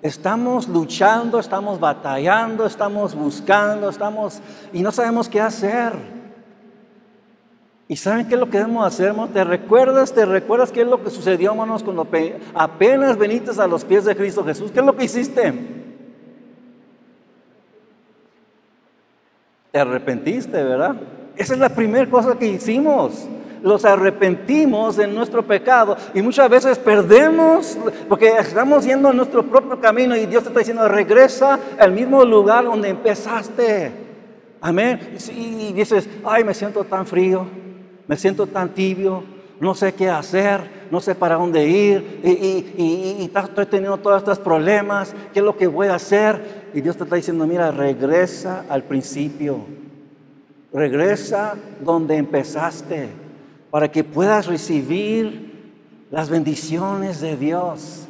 Estamos 0.05 0.69
luchando, 0.69 1.39
estamos 1.39 1.81
batallando, 1.81 2.67
estamos 2.67 3.15
buscando, 3.15 3.89
estamos 3.89 4.39
y 4.71 4.83
no 4.83 4.93
sabemos 4.93 5.31
qué 5.31 5.41
hacer. 5.41 5.95
¿Y 7.89 7.97
saben 7.97 8.29
qué 8.29 8.35
es 8.35 8.41
lo 8.41 8.51
que 8.51 8.59
debemos 8.59 8.87
hacer, 8.87 9.07
hermano? 9.07 9.33
¿Te 9.33 9.43
recuerdas, 9.45 10.13
te 10.13 10.27
recuerdas 10.27 10.71
qué 10.73 10.83
es 10.83 10.87
lo 10.87 11.03
que 11.03 11.09
sucedió, 11.09 11.53
hermanos, 11.53 11.83
cuando 11.83 12.07
apenas 12.55 13.17
veniste 13.17 13.59
a 13.59 13.67
los 13.67 13.83
pies 13.83 14.05
de 14.05 14.15
Cristo 14.15 14.45
Jesús? 14.45 14.71
¿Qué 14.71 14.81
es 14.81 14.85
lo 14.85 14.95
que 14.95 15.07
hiciste? 15.07 15.55
Te 19.73 19.79
arrepentiste, 19.79 20.63
¿verdad? 20.63 20.97
Esa 21.35 21.55
es 21.55 21.59
la 21.59 21.71
primera 21.71 22.11
cosa 22.11 22.39
que 22.39 22.47
hicimos 22.47 23.27
los 23.65 23.87
arrepentimos 23.87 24.97
de 24.97 25.07
nuestro 25.07 25.43
pecado 25.43 25.97
y 26.13 26.21
muchas 26.21 26.51
veces 26.51 26.79
perdemos 26.79 27.79
porque 28.11 28.29
estamos 28.39 28.85
yendo 28.85 29.11
en 29.11 29.17
nuestro 29.17 29.43
propio 29.43 29.81
camino 29.81 30.15
y 30.15 30.27
Dios 30.27 30.43
te 30.43 30.51
está 30.51 30.59
diciendo, 30.59 30.87
regresa 30.87 31.59
al 31.79 31.93
mismo 31.93 32.25
lugar 32.27 32.65
donde 32.65 32.91
empezaste. 32.91 33.91
Amén. 34.61 35.17
Y 35.35 35.73
dices, 35.73 36.07
ay, 36.27 36.45
me 36.45 36.53
siento 36.53 36.85
tan 36.85 37.07
frío, 37.07 37.47
me 38.07 38.19
siento 38.19 38.47
tan 38.47 38.69
tibio, 38.69 39.25
no 39.61 39.75
sé 39.75 39.95
qué 39.95 40.11
hacer, 40.11 40.61
no 40.91 41.01
sé 41.01 41.15
para 41.15 41.37
dónde 41.37 41.67
ir 41.67 42.21
y, 42.23 42.83
y, 42.83 43.31
estoy 43.35 43.65
teniendo 43.65 43.97
todos 43.97 44.19
estos 44.19 44.39
problemas, 44.39 45.15
¿qué 45.33 45.39
es 45.39 45.45
lo 45.45 45.57
que 45.57 45.69
voy 45.69 45.87
a 45.87 45.95
hacer? 45.95 46.71
Y 46.75 46.83
Dios 46.83 46.99
te 46.99 47.05
está 47.05 47.17
diciendo, 47.17 47.47
mira, 47.47 47.71
regresa 47.71 48.67
al 48.69 48.83
principio, 48.83 49.61
regresa 50.71 51.55
donde 51.81 52.17
empezaste 52.17 53.24
para 53.75 53.91
que 53.91 54.05
puedas 54.05 54.47
recibir 54.47 56.07
las 56.13 56.31
bendiciones 56.31 57.21
de 57.21 57.37
Dios. 57.37 58.07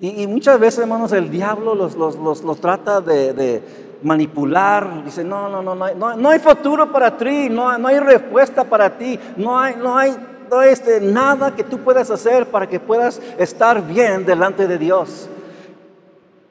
Y, 0.00 0.26
muchas 0.26 0.58
veces, 0.58 0.78
hermanos, 0.78 1.12
el 1.12 1.30
diablo 1.30 1.74
los, 1.74 1.94
los, 1.94 2.60
trata 2.62 3.02
de, 3.02 3.62
manipular. 4.02 5.04
Dice, 5.04 5.22
no, 5.22 5.50
no, 5.50 5.60
no, 5.62 5.74
no, 5.74 6.16
no, 6.16 6.28
hay 6.30 6.38
futuro 6.38 6.90
para 6.90 7.14
ti, 7.18 7.50
no, 7.50 7.76
no 7.76 7.88
hay 7.88 7.98
respuesta 7.98 8.64
para 8.64 8.96
ti, 8.96 9.20
no 9.36 9.60
hay, 9.60 9.76
no 9.76 9.98
hay, 9.98 10.16
no 10.50 10.62
este, 10.62 10.98
nada 11.02 11.54
que 11.54 11.64
tú 11.64 11.76
puedas 11.80 12.10
hacer 12.10 12.46
para 12.46 12.66
que 12.66 12.80
puedas 12.80 13.20
estar 13.36 13.86
bien 13.86 14.24
delante 14.24 14.66
de 14.66 14.78
Dios. 14.78 15.28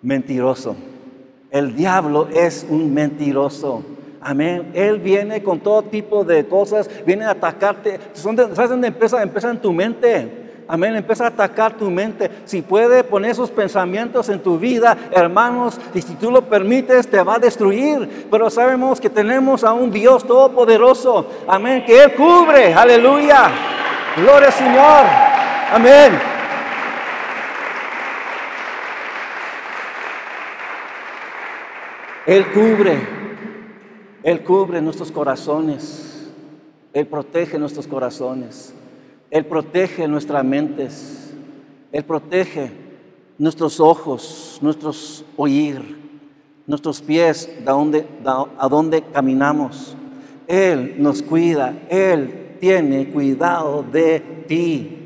Mentiroso. 0.03 0.75
El 1.49 1.75
diablo 1.75 2.27
es 2.31 2.63
un 2.69 2.93
mentiroso. 2.93 3.81
Amén. 4.23 4.71
Él 4.75 4.99
viene 4.99 5.41
con 5.41 5.59
todo 5.59 5.81
tipo 5.83 6.23
de 6.23 6.45
cosas, 6.45 6.89
viene 7.05 7.25
a 7.25 7.31
atacarte. 7.31 7.99
¿Sabes 8.13 8.69
dónde 8.69 8.89
empieza? 8.89 9.21
Empieza 9.21 9.49
en 9.49 9.57
tu 9.57 9.73
mente. 9.73 10.41
Amén. 10.67 10.95
Empieza 10.95 11.25
a 11.25 11.27
atacar 11.27 11.73
tu 11.73 11.89
mente. 11.89 12.29
Si 12.45 12.61
puede 12.61 13.03
poner 13.03 13.31
esos 13.31 13.49
pensamientos 13.49 14.29
en 14.29 14.39
tu 14.39 14.59
vida, 14.59 14.95
hermanos, 15.11 15.81
y 15.93 16.01
si 16.01 16.13
tú 16.15 16.29
lo 16.29 16.43
permites, 16.43 17.07
te 17.07 17.21
va 17.23 17.35
a 17.35 17.39
destruir. 17.39 18.27
Pero 18.29 18.49
sabemos 18.51 19.01
que 19.01 19.09
tenemos 19.09 19.63
a 19.63 19.73
un 19.73 19.91
Dios 19.91 20.25
todopoderoso. 20.25 21.27
Amén. 21.47 21.83
Que 21.83 22.03
Él 22.03 22.13
cubre. 22.13 22.75
Aleluya. 22.75 23.51
Gloria 24.17 24.47
al 24.47 24.53
Señor. 24.53 25.05
Amén. 25.73 26.19
Él 32.27 32.45
cubre. 32.53 33.20
Él 34.23 34.43
cubre 34.43 34.81
nuestros 34.81 35.11
corazones. 35.11 36.29
Él 36.93 37.07
protege 37.07 37.57
nuestros 37.57 37.87
corazones. 37.87 38.73
Él 39.29 39.45
protege 39.45 40.07
nuestras 40.07 40.43
mentes. 40.43 41.33
Él 41.91 42.03
protege 42.03 42.71
nuestros 43.37 43.79
ojos, 43.79 44.59
nuestros 44.61 45.25
oír, 45.35 45.97
nuestros 46.67 47.01
pies, 47.01 47.49
a 47.65 48.69
dónde 48.69 49.03
caminamos. 49.11 49.95
Él 50.47 50.95
nos 50.99 51.21
cuida, 51.21 51.73
Él 51.89 52.57
tiene 52.59 53.09
cuidado 53.09 53.83
de 53.83 54.19
ti. 54.47 54.97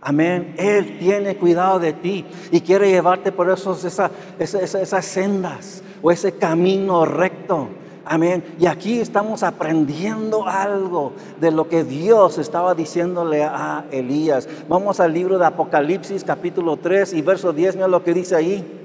Amén. 0.00 0.54
Él 0.56 0.98
tiene 0.98 1.36
cuidado 1.36 1.78
de 1.78 1.92
ti 1.92 2.24
y 2.50 2.60
quiere 2.60 2.90
llevarte 2.90 3.32
por 3.32 3.50
esos, 3.50 3.84
esas 3.84 5.04
sendas 5.04 5.82
o 6.02 6.10
ese 6.10 6.32
camino 6.32 7.04
recto. 7.04 7.68
Amén. 8.06 8.44
Y 8.58 8.66
aquí 8.66 9.00
estamos 9.00 9.42
aprendiendo 9.42 10.46
algo 10.46 11.12
de 11.40 11.50
lo 11.50 11.68
que 11.68 11.84
Dios 11.84 12.38
estaba 12.38 12.74
diciéndole 12.74 13.42
a 13.42 13.86
Elías. 13.90 14.48
Vamos 14.68 15.00
al 15.00 15.12
libro 15.14 15.38
de 15.38 15.46
Apocalipsis 15.46 16.22
capítulo 16.22 16.76
3 16.76 17.14
y 17.14 17.22
verso 17.22 17.52
10. 17.52 17.76
Mira 17.76 17.88
lo 17.88 18.04
que 18.04 18.12
dice 18.12 18.36
ahí. 18.36 18.80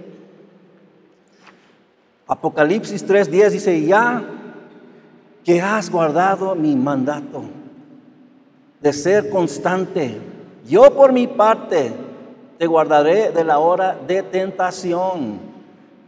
Apocalipsis 2.27 3.05
3, 3.05 3.29
10 3.29 3.53
dice, 3.53 3.86
ya 3.86 4.23
que 5.43 5.62
has 5.62 5.89
guardado 5.89 6.53
mi 6.55 6.75
mandato 6.75 7.41
de 8.79 8.93
ser 8.93 9.29
constante, 9.32 10.21
yo 10.67 10.93
por 10.93 11.12
mi 11.12 11.25
parte 11.25 11.91
te 12.60 12.67
guardaré 12.67 13.32
de 13.32 13.43
la 13.43 13.58
hora 13.58 13.97
de 14.08 14.21
tentación 14.21 15.39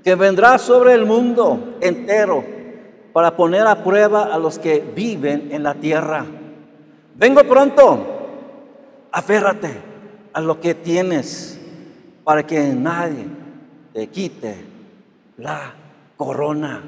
que 0.04 0.16
vendrá 0.16 0.58
sobre 0.60 0.94
el 0.94 1.06
mundo 1.06 1.78
entero 1.82 2.61
para 3.14 3.36
poner 3.36 3.68
a 3.68 3.84
prueba 3.84 4.24
a 4.34 4.38
los 4.38 4.60
que 4.60 4.80
viven 4.80 5.50
en 5.52 5.64
la 5.64 5.76
tierra. 5.76 6.26
Vengo 7.16 7.44
pronto, 7.44 8.06
aférrate 9.12 9.74
a 10.34 10.42
lo 10.42 10.60
que 10.60 10.76
tienes 10.76 11.60
para 12.24 12.46
que 12.46 12.60
nadie 12.74 13.26
te 13.94 14.08
quite 14.08 14.66
la 15.38 15.74
corona. 16.16 16.82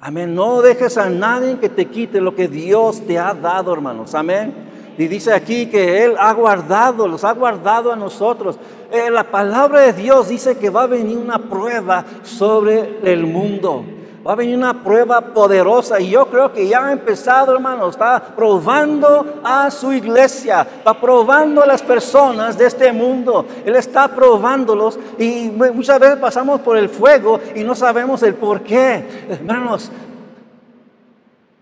Amén. 0.00 0.34
No 0.34 0.62
dejes 0.62 0.98
a 0.98 1.08
nadie 1.08 1.58
que 1.58 1.68
te 1.68 1.86
quite 1.86 2.20
lo 2.20 2.34
que 2.34 2.48
Dios 2.48 3.06
te 3.06 3.18
ha 3.18 3.34
dado, 3.34 3.72
hermanos. 3.72 4.14
Amén. 4.14 4.54
Y 4.98 5.08
dice 5.08 5.32
aquí 5.32 5.66
que 5.66 6.04
Él 6.04 6.14
ha 6.18 6.32
guardado, 6.32 7.06
los 7.06 7.22
ha 7.24 7.32
guardado 7.32 7.92
a 7.92 7.96
nosotros. 7.96 8.58
Eh, 8.90 9.10
la 9.10 9.24
palabra 9.24 9.80
de 9.80 9.92
Dios 9.92 10.28
dice 10.28 10.56
que 10.56 10.70
va 10.70 10.82
a 10.82 10.86
venir 10.86 11.18
una 11.18 11.38
prueba 11.38 12.04
sobre 12.22 12.98
el 13.02 13.26
mundo. 13.26 13.84
Va 14.26 14.32
a 14.32 14.36
venir 14.36 14.56
una 14.56 14.82
prueba 14.82 15.20
poderosa 15.20 16.00
y 16.00 16.10
yo 16.10 16.26
creo 16.26 16.52
que 16.52 16.66
ya 16.66 16.84
ha 16.84 16.92
empezado, 16.92 17.54
hermano. 17.54 17.88
Está 17.88 18.20
probando 18.34 19.40
a 19.44 19.70
su 19.70 19.92
iglesia, 19.92 20.66
está 20.78 20.94
probando 20.94 21.62
a 21.62 21.66
las 21.66 21.80
personas 21.80 22.58
de 22.58 22.66
este 22.66 22.92
mundo. 22.92 23.46
Él 23.64 23.76
está 23.76 24.08
probándolos 24.08 24.98
y 25.16 25.48
muchas 25.50 26.00
veces 26.00 26.16
pasamos 26.16 26.60
por 26.60 26.76
el 26.76 26.88
fuego 26.88 27.38
y 27.54 27.62
no 27.62 27.76
sabemos 27.76 28.20
el 28.24 28.34
por 28.34 28.62
qué. 28.62 29.26
Hermanos, 29.30 29.92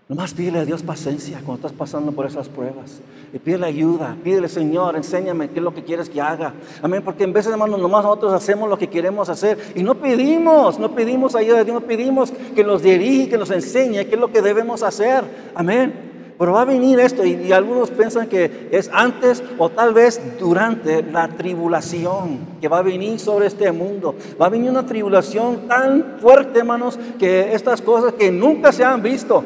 Nomás 0.07 0.35
pídele 0.35 0.59
a 0.59 0.65
Dios 0.65 0.83
paciencia 0.83 1.41
cuando 1.43 1.65
estás 1.65 1.71
pasando 1.71 2.11
por 2.11 2.27
esas 2.27 2.47
pruebas. 2.47 2.99
Y 3.33 3.39
pídele 3.39 3.65
ayuda, 3.65 4.15
pídele 4.23 4.47
Señor, 4.47 4.95
enséñame 4.95 5.49
qué 5.49 5.57
es 5.57 5.63
lo 5.63 5.73
que 5.73 5.83
quieres 5.83 6.09
que 6.09 6.21
haga. 6.21 6.53
Amén, 6.83 7.01
porque 7.03 7.23
en 7.23 7.33
veces 7.33 7.51
hermanos, 7.51 7.79
nomás 7.79 8.03
nosotros 8.03 8.31
hacemos 8.31 8.69
lo 8.69 8.77
que 8.77 8.87
queremos 8.87 9.29
hacer 9.29 9.57
y 9.73 9.81
no 9.81 9.95
pedimos, 9.95 10.77
no 10.77 10.93
pedimos 10.93 11.33
ayuda 11.35 11.57
de 11.57 11.65
Dios, 11.65 11.81
no 11.81 11.87
pedimos 11.87 12.31
que 12.53 12.63
nos 12.63 12.83
dirija, 12.83 13.31
que 13.31 13.37
nos 13.39 13.49
enseñe 13.49 14.05
qué 14.05 14.13
es 14.13 14.19
lo 14.19 14.31
que 14.31 14.43
debemos 14.43 14.83
hacer. 14.83 15.23
Amén. 15.55 16.13
Pero 16.37 16.51
va 16.51 16.61
a 16.61 16.65
venir 16.65 16.99
esto 16.99 17.25
y, 17.25 17.31
y, 17.31 17.51
algunos 17.51 17.89
piensan 17.89 18.27
que 18.27 18.67
es 18.69 18.91
antes 18.93 19.41
o 19.57 19.69
tal 19.69 19.93
vez 19.93 20.21
durante 20.37 21.01
la 21.01 21.29
tribulación 21.29 22.39
que 22.61 22.67
va 22.67 22.79
a 22.79 22.83
venir 22.83 23.19
sobre 23.19 23.47
este 23.47 23.71
mundo. 23.71 24.13
Va 24.39 24.47
a 24.47 24.49
venir 24.49 24.69
una 24.69 24.85
tribulación 24.85 25.67
tan 25.67 26.17
fuerte, 26.19 26.59
hermanos, 26.59 26.99
que 27.17 27.55
estas 27.55 27.81
cosas 27.81 28.13
que 28.13 28.31
nunca 28.31 28.71
se 28.71 28.83
han 28.83 29.01
visto. 29.01 29.43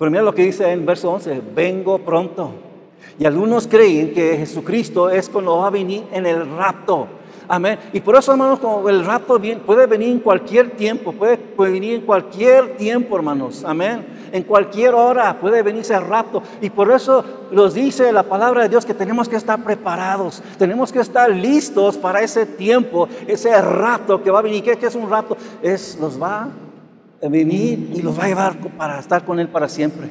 Pero 0.00 0.10
mira 0.10 0.22
lo 0.22 0.34
que 0.34 0.46
dice 0.46 0.72
en 0.72 0.86
verso 0.86 1.12
11, 1.12 1.42
vengo 1.54 1.98
pronto. 1.98 2.52
Y 3.18 3.26
algunos 3.26 3.66
creen 3.66 4.14
que 4.14 4.38
Jesucristo 4.38 5.10
es 5.10 5.28
cuando 5.28 5.58
va 5.58 5.66
a 5.66 5.70
venir 5.70 6.04
en 6.10 6.24
el 6.24 6.56
rapto. 6.56 7.06
Amén. 7.46 7.78
Y 7.92 8.00
por 8.00 8.16
eso, 8.16 8.32
hermanos, 8.32 8.60
como 8.60 8.88
el 8.88 9.04
rapto 9.04 9.38
puede 9.66 9.86
venir 9.86 10.08
en 10.08 10.20
cualquier 10.20 10.70
tiempo, 10.70 11.12
puede, 11.12 11.38
venir 11.58 11.96
en 11.96 12.00
cualquier 12.00 12.78
tiempo, 12.78 13.14
hermanos. 13.14 13.62
Amén. 13.62 14.30
En 14.32 14.42
cualquier 14.44 14.94
hora 14.94 15.38
puede 15.38 15.62
venir 15.62 15.82
ese 15.82 16.00
rapto. 16.00 16.42
Y 16.62 16.70
por 16.70 16.90
eso 16.90 17.22
nos 17.50 17.74
dice 17.74 18.10
la 18.10 18.22
palabra 18.22 18.62
de 18.62 18.70
Dios 18.70 18.86
que 18.86 18.94
tenemos 18.94 19.28
que 19.28 19.36
estar 19.36 19.62
preparados. 19.62 20.42
Tenemos 20.56 20.90
que 20.90 21.00
estar 21.00 21.28
listos 21.28 21.98
para 21.98 22.22
ese 22.22 22.46
tiempo, 22.46 23.06
ese 23.26 23.60
rapto 23.60 24.22
que 24.22 24.30
va 24.30 24.38
a 24.38 24.42
venir. 24.42 24.64
¿Qué, 24.64 24.78
qué 24.78 24.86
es 24.86 24.94
un 24.94 25.10
rapto? 25.10 25.36
Es, 25.60 25.98
nos 26.00 26.18
va 26.18 26.48
venir 27.28 27.90
y 27.94 28.02
los 28.02 28.18
va 28.18 28.24
a 28.24 28.28
llevar 28.28 28.56
para 28.76 28.98
estar 28.98 29.24
con 29.24 29.38
Él 29.38 29.48
para 29.48 29.68
siempre. 29.68 30.08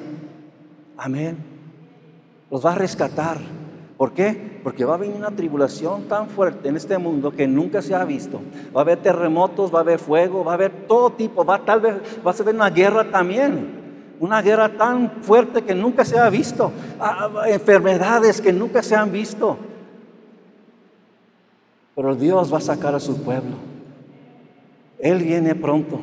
Amén. 0.98 1.38
Los 2.52 2.66
va 2.66 2.74
a 2.74 2.76
rescatar. 2.76 3.38
¿Por 3.98 4.14
qué? 4.14 4.60
Porque 4.64 4.86
va 4.86 4.96
a 4.96 4.98
venir 4.98 5.16
una 5.16 5.32
tribulación 5.32 6.04
tan 6.04 6.30
fuerte 6.30 6.70
en 6.70 6.78
este 6.78 6.98
mundo 6.98 7.32
que 7.32 7.48
nunca 7.48 7.82
se 7.82 7.96
ha 7.96 8.06
visto. 8.06 8.40
Va 8.76 8.82
a 8.82 8.84
haber 8.84 9.00
terremotos, 9.00 9.74
va 9.74 9.80
a 9.80 9.82
haber 9.82 10.00
fuego, 10.00 10.44
va 10.44 10.52
a 10.52 10.56
haber 10.56 10.72
todo 10.88 11.12
tipo, 11.12 11.44
va 11.44 11.60
tal 11.60 11.82
vez 11.82 11.96
va 12.26 12.32
a 12.32 12.34
ser 12.34 12.48
una 12.50 12.70
guerra 12.70 13.10
también. 13.10 13.80
Una 14.20 14.42
guerra 14.42 14.70
tan 14.70 15.22
fuerte 15.22 15.64
que 15.64 15.74
nunca 15.74 16.04
se 16.04 16.20
ha 16.20 16.30
visto. 16.30 16.72
Ah, 17.00 17.30
ah, 17.36 17.50
enfermedades 17.50 18.42
que 18.42 18.52
nunca 18.52 18.84
se 18.84 18.96
han 18.96 19.12
visto. 19.12 19.58
Pero 21.96 22.16
Dios 22.16 22.54
va 22.54 22.58
a 22.58 22.62
sacar 22.62 22.96
a 22.96 23.00
su 23.00 23.22
pueblo. 23.22 23.56
Él 25.00 25.24
viene 25.24 25.56
pronto. 25.56 26.00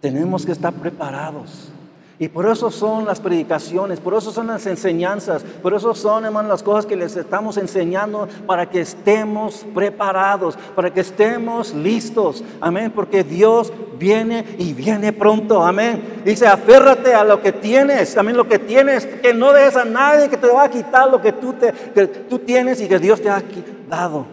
Tenemos 0.00 0.46
que 0.46 0.52
estar 0.52 0.72
preparados. 0.72 1.72
Y 2.20 2.28
por 2.28 2.50
eso 2.50 2.68
son 2.72 3.04
las 3.04 3.20
predicaciones, 3.20 4.00
por 4.00 4.12
eso 4.12 4.32
son 4.32 4.48
las 4.48 4.66
enseñanzas, 4.66 5.44
por 5.62 5.72
eso 5.72 5.94
son, 5.94 6.24
hermanos, 6.24 6.50
las 6.50 6.62
cosas 6.64 6.84
que 6.84 6.96
les 6.96 7.16
estamos 7.16 7.56
enseñando 7.56 8.26
para 8.44 8.68
que 8.68 8.80
estemos 8.80 9.64
preparados, 9.72 10.56
para 10.74 10.92
que 10.92 11.00
estemos 11.00 11.72
listos. 11.72 12.42
Amén, 12.60 12.90
porque 12.92 13.22
Dios 13.22 13.72
viene 14.00 14.44
y 14.58 14.72
viene 14.72 15.12
pronto. 15.12 15.64
Amén. 15.64 16.20
Dice, 16.24 16.48
aférrate 16.48 17.14
a 17.14 17.22
lo 17.22 17.40
que 17.40 17.52
tienes, 17.52 18.12
también 18.12 18.36
lo 18.36 18.48
que 18.48 18.58
tienes, 18.58 19.06
que 19.06 19.32
no 19.32 19.52
dejes 19.52 19.76
a 19.76 19.84
nadie 19.84 20.28
que 20.28 20.36
te 20.36 20.48
va 20.48 20.64
a 20.64 20.70
quitar 20.70 21.08
lo 21.08 21.22
que 21.22 21.32
tú, 21.32 21.52
te, 21.52 21.72
que 21.72 22.08
tú 22.08 22.40
tienes 22.40 22.80
y 22.80 22.88
que 22.88 22.98
Dios 22.98 23.22
te 23.22 23.30
ha 23.30 23.40
dado. 23.88 24.26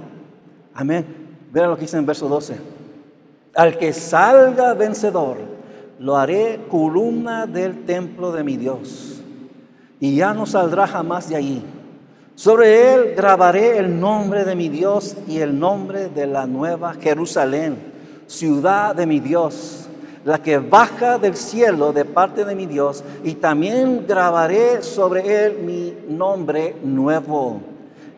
Amén. 0.74 1.06
Vean 1.52 1.70
lo 1.70 1.76
que 1.76 1.82
dice 1.82 1.98
en 1.98 2.06
verso 2.08 2.28
12. 2.28 2.58
Al 3.54 3.78
que 3.78 3.94
salga 3.94 4.74
vencedor 4.74 5.55
lo 6.00 6.18
haré 6.18 6.60
columna 6.70 7.46
del 7.46 7.86
templo 7.86 8.32
de 8.32 8.44
mi 8.44 8.58
Dios, 8.58 9.22
y 10.00 10.16
ya 10.16 10.34
no 10.34 10.46
saldrá 10.46 10.88
jamás 10.88 11.30
de 11.30 11.36
allí. 11.36 11.64
Sobre 12.36 12.94
él 12.94 13.14
grabaré 13.16 13.78
el 13.78 13.98
nombre 13.98 14.44
de 14.44 14.56
mi 14.56 14.68
Dios 14.68 15.16
y 15.26 15.40
el 15.40 15.58
nombre 15.58 16.10
de 16.10 16.28
la 16.28 16.46
nueva 16.46 16.94
Jerusalén, 16.96 17.78
ciudad 18.28 18.94
de 18.94 19.06
mi 19.06 19.22
Dios, 19.22 19.88
la 20.26 20.42
que 20.42 20.58
baja 20.58 21.18
del 21.18 21.36
cielo 21.36 21.94
de 21.94 22.04
parte 22.04 22.44
de 22.44 22.56
mi 22.56 22.66
Dios, 22.66 23.06
y 23.24 23.36
también 23.36 24.06
grabaré 24.06 24.82
sobre 24.82 25.46
él 25.46 25.60
mi 25.64 25.94
nombre 26.10 26.76
nuevo. 26.84 27.62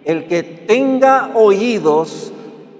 El 0.03 0.25
que 0.25 0.41
tenga 0.41 1.31
oídos, 1.35 2.31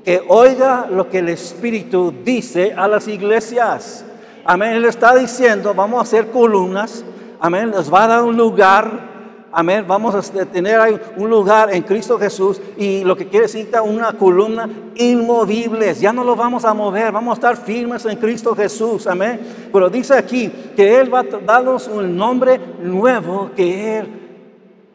que 0.04 0.24
oiga 0.30 0.88
lo 0.90 1.08
que 1.10 1.20
el 1.20 1.30
Espíritu 1.30 2.14
dice 2.24 2.74
a 2.74 2.88
las 2.88 3.08
iglesias. 3.08 4.06
Amén. 4.50 4.76
Él 4.76 4.86
está 4.86 5.14
diciendo, 5.14 5.74
vamos 5.74 6.00
a 6.00 6.04
hacer 6.04 6.32
columnas. 6.32 7.04
Amén. 7.38 7.70
Nos 7.70 7.94
va 7.94 8.06
a 8.06 8.08
dar 8.08 8.24
un 8.24 8.38
lugar. 8.38 9.46
Amén. 9.52 9.84
Vamos 9.86 10.16
a 10.16 10.46
tener 10.46 10.80
ahí 10.80 10.98
un 11.18 11.30
lugar 11.30 11.74
en 11.74 11.84
Cristo 11.84 12.18
Jesús. 12.18 12.62
Y 12.78 13.04
lo 13.04 13.18
que 13.18 13.28
quiere 13.28 13.48
decir 13.48 13.70
una 13.84 14.14
columna 14.14 14.70
inmovibles. 14.96 16.00
Ya 16.00 16.14
no 16.14 16.24
lo 16.24 16.38
vamos 16.38 16.64
a 16.64 16.74
mover. 16.74 17.12
Vamos 17.12 17.32
a 17.32 17.36
estar 17.36 17.58
firmes 17.58 18.06
en 18.06 18.16
Cristo 18.16 18.56
Jesús. 18.56 19.06
Amén. 19.06 19.42
Pero 19.70 19.90
dice 19.90 20.14
aquí 20.14 20.50
que 20.78 20.98
Él 20.98 21.14
va 21.14 21.20
a 21.20 21.24
darnos 21.24 21.90
un 21.90 22.16
nombre 22.16 22.58
nuevo 22.82 23.52
que 23.54 23.98
Él 23.98 24.08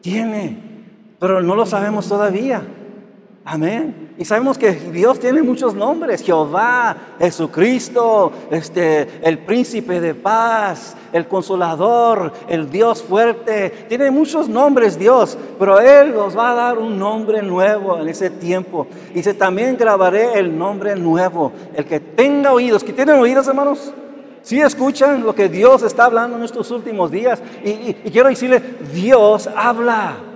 tiene. 0.01 0.57
Pero 1.19 1.43
no 1.43 1.55
lo 1.55 1.67
sabemos 1.67 2.09
todavía. 2.09 2.63
Amén. 3.45 4.02
Y 4.15 4.25
sabemos 4.25 4.59
que 4.59 4.71
Dios 4.71 5.19
tiene 5.19 5.41
muchos 5.41 5.73
nombres. 5.73 6.21
Jehová, 6.21 6.95
Jesucristo, 7.17 8.31
este, 8.51 9.07
el 9.23 9.39
príncipe 9.39 9.99
de 9.99 10.13
paz, 10.13 10.95
el 11.11 11.27
consolador, 11.27 12.31
el 12.47 12.69
Dios 12.69 13.01
fuerte. 13.01 13.85
Tiene 13.89 14.11
muchos 14.11 14.47
nombres 14.47 14.99
Dios, 14.99 15.35
pero 15.57 15.79
Él 15.79 16.13
nos 16.13 16.37
va 16.37 16.51
a 16.51 16.53
dar 16.53 16.77
un 16.77 16.99
nombre 16.99 17.41
nuevo 17.41 17.97
en 17.97 18.07
ese 18.07 18.29
tiempo. 18.29 18.85
Y 19.11 19.15
dice, 19.15 19.33
también 19.33 19.77
grabaré 19.77 20.37
el 20.37 20.55
nombre 20.55 20.95
nuevo. 20.95 21.51
El 21.73 21.85
que 21.85 21.99
tenga 21.99 22.53
oídos, 22.53 22.83
que 22.83 22.93
tienen 22.93 23.15
oídos 23.15 23.47
hermanos. 23.47 23.93
Si 24.43 24.61
escuchan 24.61 25.23
lo 25.23 25.33
que 25.33 25.49
Dios 25.49 25.81
está 25.81 26.05
hablando 26.05 26.37
en 26.37 26.43
estos 26.43 26.69
últimos 26.69 27.09
días. 27.09 27.41
Y, 27.65 27.95
y 28.03 28.11
quiero 28.11 28.29
decirle, 28.29 28.61
Dios 28.93 29.49
habla. 29.55 30.32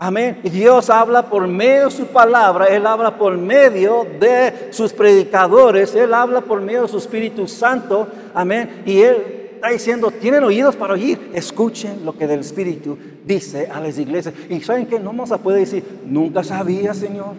Amén. 0.00 0.38
Y 0.44 0.50
Dios 0.50 0.90
habla 0.90 1.28
por 1.28 1.48
medio 1.48 1.86
de 1.86 1.90
su 1.90 2.06
palabra, 2.06 2.66
Él 2.66 2.86
habla 2.86 3.18
por 3.18 3.36
medio 3.36 4.06
de 4.20 4.68
sus 4.70 4.92
predicadores, 4.92 5.92
Él 5.96 6.14
habla 6.14 6.40
por 6.40 6.60
medio 6.60 6.82
de 6.82 6.88
su 6.88 6.98
Espíritu 6.98 7.48
Santo. 7.48 8.06
Amén. 8.32 8.82
Y 8.86 9.00
Él 9.00 9.50
está 9.56 9.70
diciendo, 9.70 10.12
tienen 10.12 10.44
oídos 10.44 10.76
para 10.76 10.94
oír, 10.94 11.30
escuchen 11.34 12.04
lo 12.04 12.16
que 12.16 12.28
del 12.28 12.40
Espíritu 12.40 12.96
dice 13.24 13.66
a 13.66 13.80
las 13.80 13.98
iglesias. 13.98 14.34
Y 14.48 14.60
saben 14.60 14.86
que 14.86 15.00
no 15.00 15.06
vamos 15.06 15.32
a 15.32 15.38
poder 15.38 15.60
decir, 15.60 15.84
nunca 16.06 16.44
sabía, 16.44 16.94
Señor, 16.94 17.34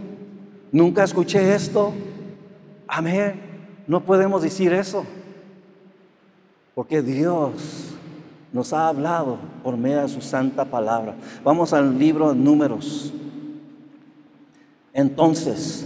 nunca 0.69 1.05
escuché 1.05 1.55
esto. 1.55 1.93
Amén. 2.87 3.39
No 3.87 4.01
podemos 4.01 4.41
decir 4.41 4.73
eso. 4.73 5.05
Porque 6.75 7.01
Dios 7.01 7.95
nos 8.51 8.73
ha 8.73 8.87
hablado 8.87 9.37
por 9.63 9.77
medio 9.77 10.01
de 10.01 10.09
su 10.09 10.21
santa 10.21 10.65
palabra. 10.65 11.15
Vamos 11.43 11.73
al 11.73 11.97
libro 11.97 12.29
de 12.29 12.35
números. 12.35 13.13
Entonces, 14.93 15.85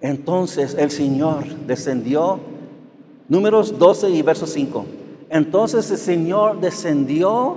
entonces 0.00 0.74
el 0.74 0.90
Señor 0.90 1.44
descendió, 1.66 2.40
números 3.28 3.78
12 3.78 4.10
y 4.10 4.22
verso 4.22 4.46
5. 4.46 4.86
Entonces 5.30 5.90
el 5.90 5.98
Señor 5.98 6.60
descendió 6.60 7.56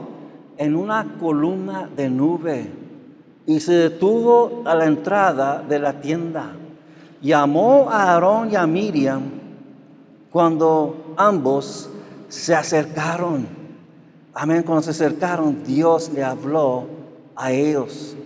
en 0.58 0.76
una 0.76 1.18
columna 1.20 1.90
de 1.96 2.10
nube 2.10 2.70
y 3.46 3.60
se 3.60 3.74
detuvo 3.74 4.64
a 4.66 4.74
la 4.76 4.86
entrada 4.86 5.64
de 5.68 5.80
la 5.80 6.02
tienda. 6.02 6.54
Llamó 7.22 7.90
a 7.90 8.14
Aarón 8.14 8.52
y 8.52 8.56
a 8.56 8.66
Miriam 8.66 9.24
cuando 10.32 11.14
ambos 11.18 11.90
se 12.28 12.54
acercaron. 12.54 13.55
Amén, 14.38 14.64
cuando 14.64 14.82
se 14.82 14.92
acercaron, 14.92 15.64
Dios 15.64 16.12
le 16.14 16.22
habló 16.22 16.84
a 17.38 17.54
ellos. 17.54 18.18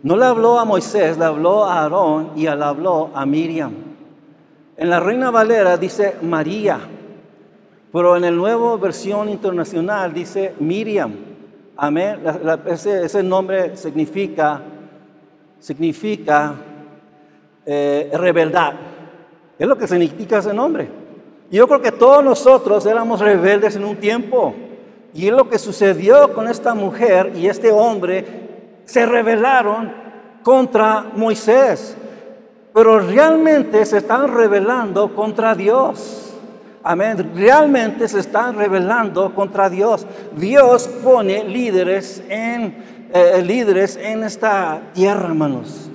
No 0.00 0.16
le 0.16 0.24
habló 0.24 0.60
a 0.60 0.64
Moisés, 0.64 1.18
le 1.18 1.24
habló 1.24 1.64
a 1.64 1.82
Aarón 1.82 2.30
y 2.36 2.42
le 2.42 2.50
habló 2.50 3.10
a 3.12 3.26
Miriam. 3.26 3.72
En 4.76 4.88
la 4.88 5.00
Reina 5.00 5.32
Valera 5.32 5.76
dice 5.76 6.18
María, 6.22 6.78
pero 7.92 8.16
en 8.16 8.22
el 8.22 8.36
nuevo 8.36 8.78
versión 8.78 9.28
internacional 9.28 10.14
dice 10.14 10.54
Miriam. 10.60 11.12
Amén. 11.76 12.20
ese, 12.66 13.22
nombre 13.24 13.76
significa, 13.76 14.62
significa 15.58 16.54
eh, 17.64 18.12
rebeldad. 18.14 18.74
Es 19.58 19.66
lo 19.66 19.76
que 19.76 19.88
significa 19.88 20.38
ese 20.38 20.54
nombre. 20.54 20.88
Yo 21.50 21.66
creo 21.66 21.82
que 21.82 21.90
todos 21.90 22.22
nosotros 22.22 22.86
éramos 22.86 23.18
rebeldes 23.18 23.74
en 23.74 23.84
un 23.84 23.96
tiempo. 23.96 24.54
Y 25.16 25.30
lo 25.30 25.48
que 25.48 25.58
sucedió 25.58 26.34
con 26.34 26.46
esta 26.46 26.74
mujer 26.74 27.32
y 27.34 27.48
este 27.48 27.72
hombre. 27.72 28.44
Se 28.84 29.06
rebelaron 29.06 29.90
contra 30.42 31.06
Moisés. 31.14 31.96
Pero 32.74 33.00
realmente 33.00 33.86
se 33.86 33.96
están 33.96 34.32
rebelando 34.36 35.14
contra 35.14 35.54
Dios. 35.54 36.34
Amén. 36.82 37.32
Realmente 37.34 38.06
se 38.08 38.20
están 38.20 38.56
rebelando 38.56 39.34
contra 39.34 39.70
Dios. 39.70 40.06
Dios 40.36 40.86
pone 41.02 41.44
líderes 41.44 42.22
en, 42.28 43.08
eh, 43.14 43.42
líderes 43.42 43.96
en 43.96 44.22
esta 44.22 44.82
tierra, 44.92 45.28
hermanos. 45.28 45.88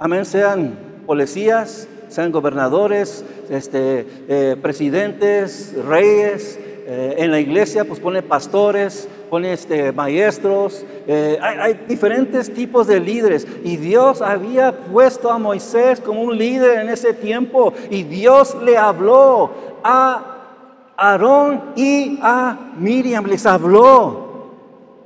Amén. 0.00 0.24
Sean 0.24 0.76
policías, 1.06 1.86
sean 2.08 2.32
gobernadores, 2.32 3.24
este, 3.48 4.04
eh, 4.28 4.56
presidentes, 4.60 5.76
reyes. 5.86 6.58
Eh, 6.86 7.14
en 7.18 7.30
la 7.30 7.40
iglesia 7.40 7.84
pues 7.84 7.98
pone 7.98 8.22
pastores, 8.22 9.08
pone 9.30 9.52
este, 9.52 9.92
maestros. 9.92 10.84
Eh, 11.06 11.38
hay, 11.40 11.80
diferentes 11.88 12.52
tipos 12.52 12.86
de 12.86 13.00
líderes. 13.00 13.46
Y 13.64 13.76
Dios 13.76 14.22
había 14.22 14.72
puesto 14.72 15.30
a 15.30 15.38
Moisés 15.38 16.00
como 16.00 16.22
un 16.22 16.36
líder 16.36 16.80
en 16.80 16.88
ese 16.88 17.14
tiempo. 17.14 17.72
Y 17.90 18.02
Dios 18.02 18.56
le 18.62 18.76
habló 18.76 19.50
a 19.82 20.92
Aarón 20.96 21.72
y 21.76 22.18
a 22.22 22.72
Miriam. 22.78 23.26
Les 23.26 23.46
habló. 23.46 24.24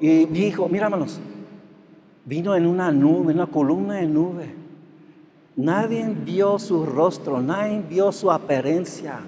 Y 0.01 0.27
dijo, 0.27 0.69
mira 0.69 0.87
hermanos, 0.87 1.19
vino 2.25 2.55
en 2.55 2.67
una 2.67 2.93
nube, 2.93 3.33
en 3.33 3.39
una 3.39 3.47
columna 3.47 3.95
de 3.95 4.07
nube 4.07 4.59
Nadie 5.59 6.09
vio 6.25 6.57
su 6.61 6.87
rostro, 6.87 7.43
nadie 7.43 7.83
vio 7.91 8.13
su 8.13 8.31
apariencia. 8.31 9.19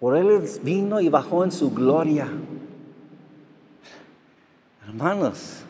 Por 0.00 0.16
él 0.16 0.40
vino 0.62 1.00
y 1.00 1.08
bajó 1.08 1.44
en 1.44 1.52
su 1.52 1.70
gloria. 1.72 2.28
Hermanos, 4.86 5.62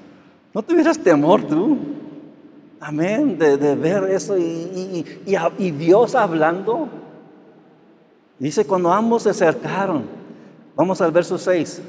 ¿no 0.52 0.62
tuvieras 0.62 0.98
temor 0.98 1.42
tú? 1.44 1.78
Amén, 2.80 3.38
de, 3.38 3.74
ver 3.74 4.04
eso 4.10 4.38
y, 4.38 5.04
y 5.58 5.70
Dios 5.72 6.14
hablando. 6.14 6.88
Dice, 8.38 8.64
cuando 8.64 8.92
ambos 8.92 9.24
se 9.24 9.30
acercaron, 9.30 10.04
vamos 10.76 11.00
al 11.00 11.10
verso 11.10 11.36
6, 11.38 11.82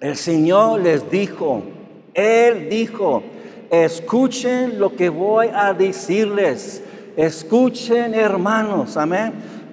el 0.00 0.16
Señor 0.16 0.80
les 0.80 1.10
dijo, 1.10 1.62
Él 2.14 2.68
dijo, 2.70 3.22
Escuchen 3.72 4.78
lo 4.78 4.94
que 4.94 5.08
voy 5.08 5.46
a 5.50 5.72
decirles. 5.72 6.82
Escuchen 7.16 8.12
hermanos, 8.12 8.98
amén. 8.98 9.32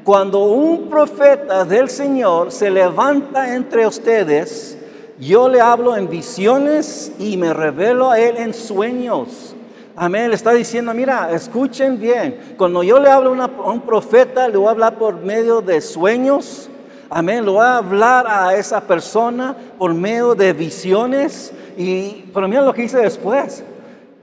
Cuando 0.09 0.45
un 0.45 0.89
profeta 0.89 1.63
del 1.65 1.87
Señor 1.87 2.51
se 2.51 2.71
levanta 2.71 3.53
entre 3.53 3.85
ustedes, 3.85 4.75
yo 5.19 5.47
le 5.47 5.61
hablo 5.61 5.95
en 5.95 6.09
visiones 6.09 7.11
y 7.19 7.37
me 7.37 7.53
revelo 7.53 8.09
a 8.09 8.19
él 8.19 8.37
en 8.37 8.55
sueños. 8.55 9.53
Amén. 9.95 10.29
Le 10.29 10.35
está 10.35 10.51
diciendo, 10.53 10.95
mira, 10.95 11.31
escuchen 11.31 11.99
bien. 11.99 12.55
Cuando 12.57 12.81
yo 12.81 12.97
le 12.99 13.07
hablo 13.07 13.35
a 13.39 13.71
un 13.71 13.81
profeta, 13.81 14.47
le 14.47 14.57
voy 14.57 14.69
a 14.69 14.71
hablar 14.71 14.97
por 14.97 15.13
medio 15.17 15.61
de 15.61 15.79
sueños. 15.79 16.67
Amén. 17.07 17.45
Le 17.45 17.51
voy 17.51 17.63
a 17.63 17.77
hablar 17.77 18.25
a 18.27 18.55
esa 18.55 18.81
persona 18.81 19.55
por 19.77 19.93
medio 19.93 20.33
de 20.33 20.53
visiones. 20.53 21.53
Y, 21.77 22.25
pero 22.33 22.47
mira 22.47 22.63
lo 22.63 22.73
que 22.73 22.81
dice 22.81 22.97
después. 22.97 23.63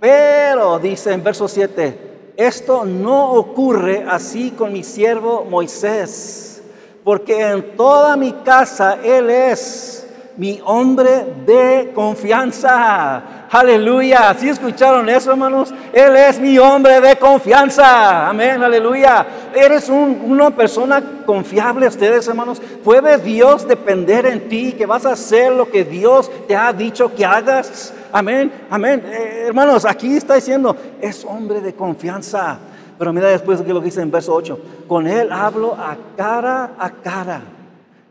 Pero, 0.01 0.81
dice 0.81 1.13
en 1.13 1.23
verso 1.23 1.47
7, 1.47 2.16
esto 2.37 2.85
no 2.85 3.33
ocurre 3.33 4.05
así 4.09 4.51
con 4.51 4.73
mi 4.73 4.83
siervo 4.83 5.47
Moisés, 5.49 6.63
porque 7.03 7.41
en 7.41 7.77
toda 7.77 8.17
mi 8.17 8.33
casa 8.45 8.99
Él 9.03 9.31
es 9.31 10.07
mi 10.37 10.61
hombre 10.65 11.27
de 11.47 11.93
confianza. 11.95 13.47
Aleluya. 13.51 14.35
¿Sí 14.39 14.49
escucharon 14.49 15.09
eso, 15.09 15.31
hermanos? 15.31 15.73
Él 15.93 16.15
es 16.17 16.39
mi 16.39 16.59
hombre 16.59 17.01
de 17.01 17.17
confianza. 17.17 18.29
Amén. 18.29 18.63
Aleluya. 18.63 19.27
Eres 19.55 19.89
una 19.89 20.51
persona 20.51 21.03
confiable, 21.25 21.87
ustedes, 21.87 22.29
hermanos. 22.29 22.61
¿Puede 22.85 23.19
Dios 23.19 23.67
depender 23.67 24.27
en 24.27 24.49
ti 24.49 24.73
que 24.73 24.85
vas 24.85 25.07
a 25.07 25.13
hacer 25.13 25.53
lo 25.53 25.71
que 25.71 25.85
Dios 25.85 26.31
te 26.47 26.55
ha 26.55 26.73
dicho 26.73 27.15
que 27.15 27.25
hagas? 27.25 27.95
Amén. 28.17 28.51
Amén. 28.71 29.03
Eh, 29.05 29.45
hermanos, 29.49 29.85
aquí 29.85 30.17
está 30.17 30.37
diciendo, 30.37 30.75
es 31.03 31.23
hombre 31.23 31.61
de 31.61 31.75
confianza. 31.75 32.59
Pero 32.99 33.13
mira 33.13 33.29
después 33.29 33.61
que 33.61 33.75
lo 33.75 33.81
dice 33.81 34.01
en 34.01 34.11
verso 34.11 34.33
8. 34.33 34.59
Con 34.89 35.07
él 35.07 35.31
hablo 35.31 35.75
a 35.75 35.95
cara 36.17 36.77
a 36.79 36.89
cara. 36.89 37.43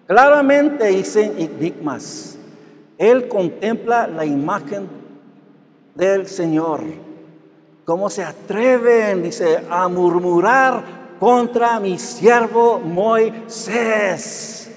Claramente 0.05 0.85
dice 0.89 1.25
enigmas. 1.35 2.37
Él 2.99 3.27
contempla 3.27 4.05
la 4.05 4.23
imagen 4.23 4.87
del 5.95 6.27
Señor. 6.27 6.81
¿Cómo 7.83 8.07
se 8.07 8.23
atreven, 8.23 9.23
dice, 9.23 9.63
a 9.71 9.87
murmurar 9.87 10.83
contra 11.19 11.79
mi 11.79 11.97
siervo 11.97 12.79
Moisés? 12.79 14.69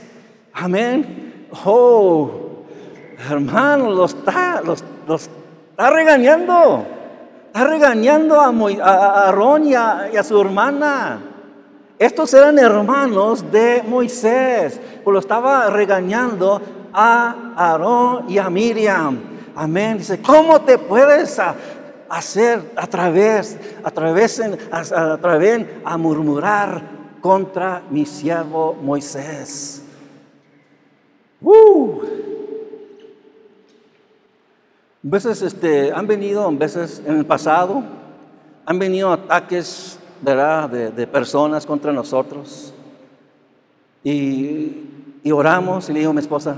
Amén. 0.54 1.48
Oh, 1.66 2.30
hermano, 3.28 3.90
los 3.90 4.14
está, 4.14 4.62
los, 5.08 5.30
está 5.70 5.90
regañando. 5.90 6.86
Está 7.46 7.64
regañando 7.64 8.40
a, 8.40 8.48
a 8.48 9.24
Aarón 9.24 9.66
y 9.66 9.74
a, 9.74 10.22
su 10.22 10.40
hermana. 10.40 11.20
Estos 11.98 12.32
eran 12.34 12.58
hermanos 12.58 13.50
de 13.50 13.82
Moisés, 13.88 14.78
pues 15.02 15.12
lo 15.12 15.18
estaba 15.18 15.68
regañando 15.70 16.60
a 16.92 17.54
Aarón 17.56 18.26
y 18.28 18.38
a 18.38 18.50
Miriam. 18.50 19.18
Amén. 19.56 19.98
Dice, 19.98 20.20
¿cómo 20.20 20.60
te 20.60 20.78
puedes 20.78 21.40
hacer 22.08 22.70
a 22.76 22.86
través, 22.86 23.58
a 23.82 23.90
través, 23.90 24.40
a, 24.70 25.16
través, 25.16 25.66
a 25.84 25.96
murmurar 25.96 26.82
contra 27.20 27.82
mi 27.90 28.06
siervo 28.06 28.76
Moisés? 28.80 29.82
Uh. 31.40 32.27
Veces 35.10 35.40
este, 35.40 35.90
han 35.90 36.06
venido, 36.06 36.52
veces 36.52 37.02
en 37.06 37.16
el 37.16 37.24
pasado, 37.24 37.82
han 38.66 38.78
venido 38.78 39.10
ataques 39.10 39.98
De, 40.20 40.90
de 40.90 41.06
personas 41.06 41.64
contra 41.64 41.92
nosotros. 41.92 42.74
Y, 44.04 44.82
y 45.22 45.30
oramos 45.30 45.88
y 45.88 45.92
le 45.92 46.00
digo 46.00 46.10
a 46.10 46.14
mi 46.14 46.20
esposa, 46.20 46.56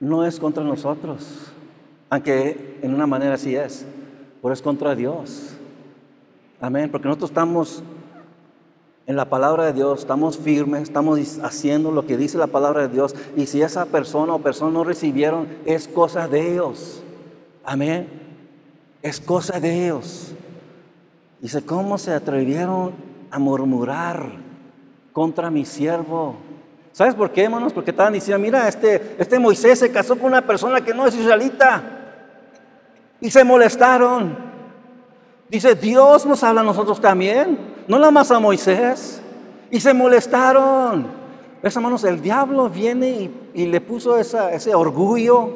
no 0.00 0.24
es 0.24 0.38
contra 0.38 0.62
nosotros, 0.62 1.52
Aunque 2.08 2.78
en 2.82 2.94
una 2.94 3.06
manera 3.06 3.34
así 3.34 3.54
es, 3.56 3.84
pero 4.40 4.54
es 4.54 4.62
contra 4.62 4.94
Dios. 4.94 5.56
Amén, 6.60 6.88
porque 6.90 7.08
nosotros 7.08 7.30
estamos 7.30 7.82
en 9.06 9.14
la 9.14 9.26
palabra 9.26 9.66
de 9.66 9.72
Dios, 9.72 10.00
estamos 10.00 10.36
firmes, 10.36 10.82
estamos 10.82 11.38
haciendo 11.42 11.92
lo 11.92 12.06
que 12.06 12.16
dice 12.16 12.38
la 12.38 12.48
palabra 12.48 12.82
de 12.82 12.88
Dios. 12.88 13.14
Y 13.36 13.46
si 13.46 13.62
esa 13.62 13.86
persona 13.86 14.34
o 14.34 14.40
persona 14.40 14.72
no 14.72 14.82
recibieron, 14.82 15.46
es 15.64 15.86
cosa 15.86 16.26
de 16.26 16.52
ellos. 16.52 17.02
Amén. 17.64 18.08
Es 19.02 19.20
cosa 19.20 19.60
de 19.60 19.86
ellos. 19.86 20.32
Dice, 21.40 21.64
¿cómo 21.64 21.98
se 21.98 22.12
atrevieron 22.12 22.94
a 23.30 23.38
murmurar 23.38 24.32
contra 25.12 25.50
mi 25.52 25.64
siervo? 25.64 26.34
¿Sabes 26.90 27.14
por 27.14 27.30
qué, 27.30 27.44
hermanos? 27.44 27.72
Porque 27.72 27.92
estaban 27.92 28.12
diciendo, 28.12 28.42
mira, 28.42 28.66
este, 28.66 29.14
este 29.18 29.38
Moisés 29.38 29.78
se 29.78 29.92
casó 29.92 30.16
con 30.16 30.26
una 30.26 30.42
persona 30.42 30.80
que 30.80 30.92
no 30.92 31.06
es 31.06 31.14
israelita. 31.14 31.80
Y 33.20 33.30
se 33.30 33.44
molestaron. 33.44 34.36
Dice, 35.48 35.76
Dios 35.76 36.26
nos 36.26 36.42
habla 36.42 36.62
a 36.62 36.64
nosotros 36.64 37.00
también 37.00 37.75
no 37.88 37.98
la 37.98 38.10
más 38.10 38.30
a 38.30 38.38
Moisés. 38.38 39.20
Y 39.70 39.80
se 39.80 39.92
molestaron. 39.92 41.06
¿Ves, 41.62 41.74
hermanos? 41.74 42.04
El 42.04 42.20
diablo 42.22 42.68
viene 42.68 43.30
y, 43.54 43.66
le 43.66 43.80
puso 43.80 44.18
ese 44.18 44.74
orgullo, 44.74 45.50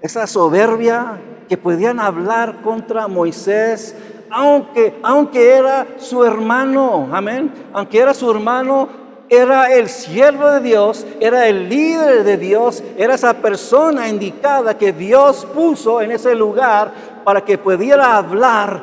esa 0.00 0.26
soberbia, 0.26 1.20
que 1.48 1.56
podían 1.56 2.00
hablar 2.00 2.62
contra 2.62 3.08
Moisés, 3.08 3.94
aunque, 4.30 4.94
aunque 5.02 5.52
era 5.52 5.86
su 5.98 6.24
hermano, 6.24 7.08
amén, 7.12 7.52
aunque 7.72 7.98
era 7.98 8.14
su 8.14 8.30
hermano, 8.30 8.88
era 9.28 9.72
el 9.72 9.88
siervo 9.88 10.50
de 10.50 10.60
Dios, 10.60 11.06
era 11.20 11.46
el 11.46 11.68
líder 11.68 12.24
de 12.24 12.36
Dios, 12.36 12.82
era 12.96 13.14
esa 13.14 13.34
persona 13.34 14.08
indicada 14.08 14.76
que 14.76 14.92
Dios 14.92 15.46
puso 15.54 16.00
en 16.00 16.12
ese 16.12 16.34
lugar 16.34 16.92
para 17.24 17.44
que 17.44 17.56
pudiera 17.56 18.16
hablar 18.16 18.82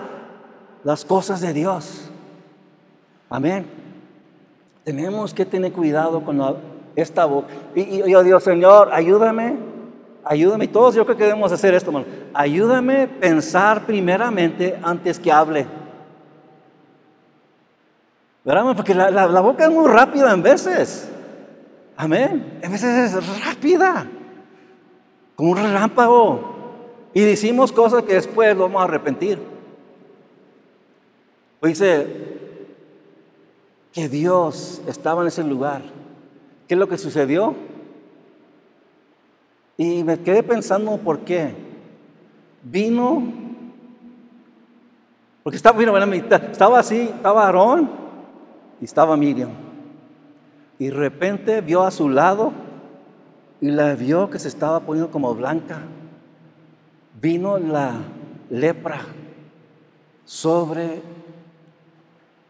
las 0.84 1.06
cosas 1.06 1.42
de 1.42 1.54
Dios. 1.54 2.01
Amén. 3.32 3.66
Tenemos 4.84 5.34
que 5.34 5.46
tener 5.46 5.72
cuidado 5.72 6.22
con 6.22 6.58
esta 6.98 7.24
boca. 7.24 7.48
Y, 7.74 8.00
yo 8.12 8.22
digo, 8.24 8.42
Señor, 8.42 8.90
ayúdame, 8.92 9.56
ayúdame. 10.26 10.68
Todos 10.68 10.96
yo 10.96 11.06
creo 11.06 11.16
que 11.16 11.24
debemos 11.24 11.50
hacer 11.50 11.74
esto, 11.74 11.92
hermano. 11.92 12.08
Ayúdame 12.34 13.04
a 13.04 13.08
pensar 13.08 13.86
primeramente 13.86 14.78
antes 14.84 15.18
que 15.18 15.32
hable. 15.32 15.66
¿Verdad? 18.44 18.76
Porque 18.76 18.94
la, 18.94 19.10
la, 19.10 19.40
boca 19.40 19.64
es 19.64 19.72
muy 19.72 19.88
rápida 19.88 20.34
en 20.34 20.44
veces. 20.44 21.10
Amén. 21.96 22.60
A 22.66 22.68
veces 22.68 23.14
es 23.14 23.46
rápida. 23.46 24.08
Como 25.38 25.52
un 25.52 25.58
relámpago. 25.58 26.52
Y 27.14 27.22
decimos 27.22 27.72
cosas 27.72 28.04
que 28.04 28.16
después 28.16 28.58
vamos 28.58 28.82
a 28.82 28.86
arrepentir. 28.86 29.40
Dice, 31.62 32.41
que 33.94 34.08
Dios 34.10 34.82
estaba 34.88 35.22
en 35.22 35.28
ese 35.28 35.44
lugar. 35.44 35.82
¿Qué 36.68 36.76
es 36.76 36.80
lo 36.80 36.88
que 36.88 36.98
sucedió? 36.98 37.56
Y 39.78 40.04
me 40.04 40.20
quedé 40.20 40.44
pensando 40.44 40.98
por 40.98 41.20
qué. 41.20 41.54
Vino, 42.64 43.24
porque 45.44 45.58
estaba, 45.58 45.82
estaba 45.82 46.80
así, 46.80 47.02
estaba 47.02 47.46
Aarón 47.46 47.90
y 48.80 48.86
estaba 48.86 49.18
Miriam. 49.18 49.50
Y 50.78 50.88
de 50.88 50.94
repente 50.94 51.62
vio 51.62 51.84
a 51.84 51.92
su 51.92 52.10
lado 52.10 52.54
y 53.60 53.72
la 53.72 53.96
vio 53.96 54.30
que 54.30 54.40
se 54.40 54.48
estaba 54.48 54.80
poniendo 54.80 55.12
como 55.12 55.34
blanca. 55.36 55.80
Vino 57.20 57.58
la 57.58 57.96
lepra 58.50 59.02
sobre, 60.26 61.02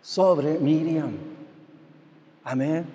sobre 0.02 0.60
Miriam. 0.60 1.31
Amén. 2.44 2.86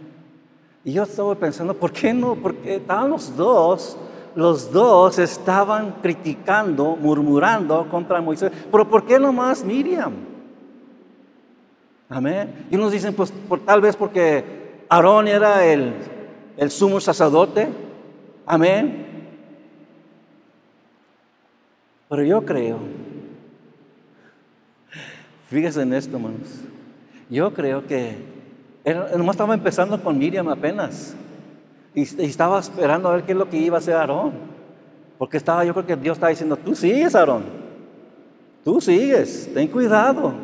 Y 0.85 0.93
yo 0.93 1.03
estaba 1.03 1.35
pensando, 1.35 1.75
¿por 1.75 1.93
qué 1.93 2.15
no? 2.15 2.37
Porque 2.37 2.77
estaban 2.77 3.11
los 3.11 3.37
dos, 3.37 3.97
los 4.35 4.71
dos 4.71 5.19
estaban 5.19 5.97
criticando, 6.03 6.97
murmurando 6.97 7.89
contra 7.89 8.21
Moisés. 8.21 8.53
Pero 8.71 8.89
¿por 8.89 9.05
qué 9.05 9.19
no 9.19 9.33
más 9.33 9.65
Miriam? 9.65 10.13
Amén. 12.09 12.67
Y 12.71 12.77
unos 12.77 12.93
dicen, 12.93 13.15
pues 13.15 13.33
por, 13.33 13.61
tal 13.61 13.81
vez 13.81 13.97
porque 13.97 14.85
Aarón 14.89 15.27
era 15.27 15.65
el, 15.65 15.95
el 16.57 16.71
sumo 16.71 17.01
sacerdote. 17.01 17.69
Amén. 18.47 19.07
Pero 22.09 22.23
yo 22.23 22.45
creo, 22.45 22.79
fíjense 25.49 25.83
en 25.83 25.93
esto, 25.93 26.17
hermanos. 26.17 26.61
Yo 27.29 27.53
creo 27.53 27.85
que 27.85 28.36
nomás 28.94 29.35
estaba 29.35 29.55
empezando 29.55 30.01
con 30.01 30.16
Miriam 30.16 30.49
apenas. 30.49 31.14
Y, 31.94 32.03
estaba 32.03 32.61
esperando 32.61 33.09
a 33.09 33.16
ver 33.16 33.25
qué 33.25 33.33
es 33.33 33.38
lo 33.38 33.51
que 33.51 33.57
iba 33.57 33.77
a 33.77 33.81
hacer 33.81 33.94
Aarón. 33.94 34.33
Porque 35.18 35.38
estaba, 35.38 35.64
yo 35.64 35.72
creo 35.72 35.87
que 35.87 35.96
Dios 35.96 36.16
estaba 36.16 36.31
diciendo, 36.31 36.57
tú 36.57 36.75
sigues, 36.75 37.14
Aarón. 37.14 37.44
Tú 38.62 38.81
sigues, 38.81 39.51
ten 39.53 39.68
cuidado. 39.68 40.35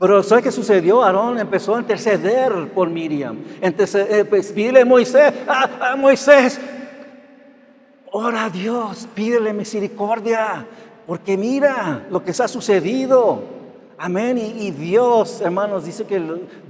Pero 0.00 0.22
¿sabes 0.22 0.44
qué 0.44 0.50
sucedió? 0.50 1.02
Aarón 1.02 1.38
empezó 1.38 1.76
a 1.76 1.80
interceder 1.80 2.72
por 2.72 2.88
Miriam. 2.88 3.38
Eh, 3.60 4.24
pues, 4.28 4.50
pídele 4.50 4.80
a 4.80 4.84
Moisés, 4.84 5.32
a, 5.46 5.92
a 5.92 5.96
Moisés, 5.96 6.58
ora 8.10 8.46
a 8.46 8.50
Dios, 8.50 9.06
pídele 9.14 9.52
misericordia. 9.52 10.66
Porque 11.06 11.36
mira 11.36 12.06
lo 12.10 12.24
que 12.24 12.32
se 12.32 12.42
ha 12.42 12.48
sucedido. 12.48 13.59
Amén. 14.02 14.38
Y, 14.38 14.70
Dios, 14.70 15.42
hermanos, 15.42 15.84
dice 15.84 16.06
que 16.06 16.18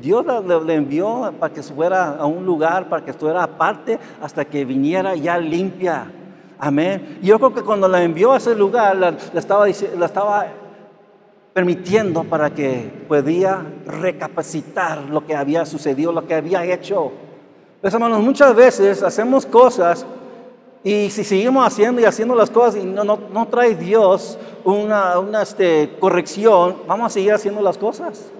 Dios 0.02 0.26
le, 0.66 0.74
envió 0.74 1.32
para 1.38 1.54
que 1.54 1.62
fuera 1.62 2.16
a 2.16 2.26
un 2.26 2.44
lugar, 2.44 2.88
para 2.88 3.04
que 3.04 3.12
estuviera 3.12 3.44
aparte 3.44 4.00
hasta 4.20 4.44
que 4.44 4.64
viniera 4.64 5.14
ya 5.14 5.38
limpia. 5.38 6.10
Amén. 6.58 7.20
Y 7.22 7.28
yo 7.28 7.38
creo 7.38 7.54
que 7.54 7.62
cuando 7.62 7.86
la 7.86 8.02
envió 8.02 8.32
a 8.32 8.38
ese 8.38 8.56
lugar, 8.56 8.96
la, 8.96 9.16
estaba, 9.32 9.68
la 9.68 10.06
estaba 10.06 10.46
permitiendo 11.52 12.24
para 12.24 12.50
que 12.50 13.04
podía 13.06 13.64
recapacitar 13.86 14.98
lo 15.02 15.24
que 15.24 15.36
había 15.36 15.64
sucedido, 15.66 16.10
lo 16.10 16.26
que 16.26 16.34
había 16.34 16.64
hecho. 16.64 17.12
Pues, 17.80 17.94
hermanos, 17.94 18.24
muchas 18.24 18.56
veces 18.56 19.04
hacemos 19.04 19.46
cosas 19.46 20.04
y 20.82 21.10
si 21.10 21.24
seguimos 21.24 21.66
haciendo 21.66 22.00
y 22.00 22.04
haciendo 22.06 22.34
las 22.34 22.50
cosas 22.50 22.82
y 22.82 22.86
no, 22.86 23.04
no, 23.04 23.48
trae 23.48 23.74
Dios 23.74 24.38
una, 24.64 25.18
una 25.18 25.42
este, 25.42 25.96
corrección, 25.98 26.76
vamos 26.86 27.06
a 27.06 27.10
seguir 27.10 27.32
haciendo 27.32 27.60
las 27.60 27.78
cosas. 27.78 28.30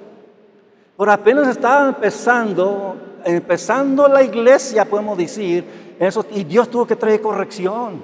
Pero 0.97 1.13
apenas 1.13 1.49
estaba 1.49 1.89
empezando, 1.89 2.97
empezando 3.25 4.07
la 4.07 4.23
iglesia, 4.23 4.85
podemos 4.85 5.17
decir, 5.17 5.65
eso, 5.99 6.25
y 6.31 6.45
Dios 6.45 6.71
tuvo 6.71 6.87
que 6.87 6.97
traer 6.97 7.21
corrección. 7.21 8.01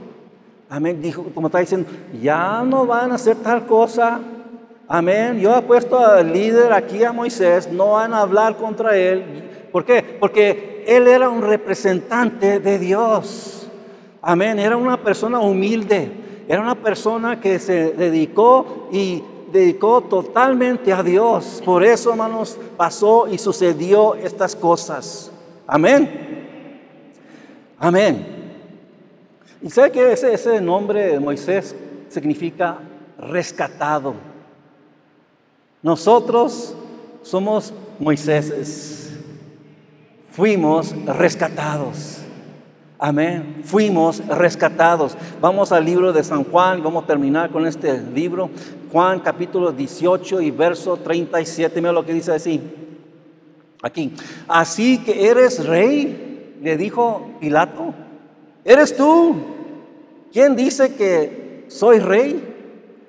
Amén. 0.69 1.01
Dijo, 1.01 1.25
como 1.35 1.49
está 1.49 1.59
diciendo, 1.59 1.89
ya 2.23 2.63
no 2.63 2.87
van 2.87 3.13
a 3.13 3.15
hacer 3.17 3.37
tal 3.37 3.67
cosa. 3.67 4.21
Amén. 4.89 5.39
Yo 5.39 5.57
he 5.57 5.63
puesto 5.63 5.99
al 5.99 6.33
líder 6.33 6.73
aquí 6.73 7.05
a 7.05 7.13
Moisés, 7.13 7.71
no 7.71 7.93
van 7.93 8.15
a 8.15 8.21
hablar 8.21 8.57
contra 8.57 8.97
él. 8.97 9.69
¿Por 9.73 9.85
qué? 9.85 10.17
Porque 10.19 10.85
él 10.87 11.07
era 11.07 11.29
un 11.29 11.43
representante 11.43 12.61
de 12.61 12.79
Dios. 12.79 13.69
Amén. 14.23 14.59
Era 14.59 14.77
una 14.77 14.97
persona 14.97 15.39
humilde. 15.39 16.26
Era 16.49 16.61
una 16.61 16.75
persona 16.75 17.41
que 17.41 17.59
se 17.59 17.93
dedicó 17.93 18.89
y 18.93 19.23
dedicó 19.53 20.03
totalmente 20.03 20.93
a 20.93 21.03
Dios. 21.03 21.63
Por 21.65 21.85
eso, 21.85 22.11
hermanos, 22.11 22.59
pasó 22.77 23.27
y 23.29 23.39
sucedió 23.39 24.15
estas 24.15 24.55
cosas. 24.55 25.33
Amén. 25.67 26.81
Amén. 27.79 28.27
Y 29.63 29.71
sabe 29.71 29.91
que 29.91 30.13
ese, 30.13 30.33
ese 30.33 30.61
nombre 30.61 31.13
de 31.13 31.21
Moisés 31.21 31.75
significa 32.09 32.79
rescatado. 33.19 34.15
Nosotros 35.83 36.75
somos 37.23 37.73
Moiséses. 37.99 39.17
Fuimos 40.33 40.95
rescatados. 41.07 42.26
Amén. 42.99 43.61
Fuimos 43.65 44.27
rescatados. 44.27 45.17
Vamos 45.41 45.71
al 45.71 45.85
libro 45.85 46.15
de 46.15 46.25
San 46.25 46.45
Juan, 46.45 46.83
vamos 46.83 47.05
a 47.05 47.07
terminar 47.07 47.51
con 47.51 47.67
este 47.67 48.01
libro. 48.01 48.49
Juan 48.91 49.21
capítulo 49.21 49.71
18 49.71 50.41
y 50.41 50.51
verso 50.51 50.97
37, 50.97 51.81
mira 51.81 51.93
lo 51.93 52.07
que 52.07 52.15
dice 52.15 52.33
así. 52.33 52.61
Aquí. 53.83 54.13
Así 54.49 54.99
que 54.99 55.29
eres 55.29 55.67
rey, 55.67 56.57
le 56.63 56.77
dijo 56.79 57.29
Pilato. 57.39 57.93
¿Eres 58.65 58.97
tú 58.97 59.37
quien 60.33 60.57
dice 60.57 60.95
que 60.95 61.67
soy 61.69 61.99
rey? 61.99 62.55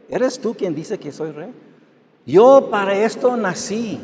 ¿Eres 0.10 0.40
tú 0.40 0.54
quien 0.54 0.76
dice 0.76 0.98
que 0.98 1.14
soy 1.14 1.32
rey? 1.32 1.52
Yo 2.26 2.68
para 2.70 2.94
esto 2.94 3.38
nací 3.38 4.00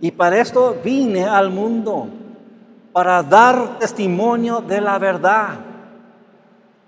y 0.00 0.10
para 0.10 0.40
esto 0.40 0.74
vine 0.82 1.24
al 1.24 1.50
mundo 1.50 2.08
para 2.92 3.22
dar 3.22 3.78
testimonio 3.78 4.60
de 4.60 4.80
la 4.80 4.98
verdad. 4.98 5.48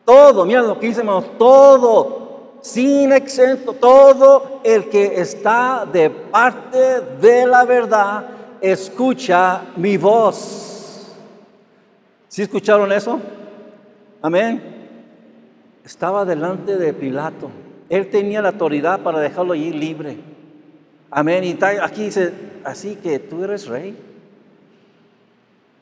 Todo, 0.04 0.44
mira 0.44 0.62
lo 0.62 0.78
que 0.78 0.88
dice, 0.88 1.02
todo, 1.38 2.58
sin 2.60 3.12
exento, 3.12 3.72
todo 3.72 4.60
el 4.62 4.88
que 4.88 5.20
está 5.20 5.86
de 5.90 6.10
parte 6.10 7.00
de 7.20 7.46
la 7.46 7.64
verdad, 7.64 8.26
escucha 8.60 9.62
mi 9.76 9.96
voz. 9.96 11.14
¿Sí 12.28 12.42
escucharon 12.42 12.92
eso? 12.92 13.18
Amén. 14.20 14.62
Estaba 15.84 16.24
delante 16.24 16.76
de 16.76 16.92
Pilato. 16.92 17.50
Él 17.88 18.08
tenía 18.10 18.42
la 18.42 18.48
autoridad 18.48 19.00
para 19.00 19.20
dejarlo 19.20 19.54
ir 19.54 19.74
libre. 19.74 20.18
Amén. 21.10 21.44
Y 21.44 21.58
aquí 21.62 22.04
dice, 22.04 22.32
así 22.64 22.96
que 22.96 23.18
tú 23.18 23.44
eres 23.44 23.68
rey. 23.68 23.96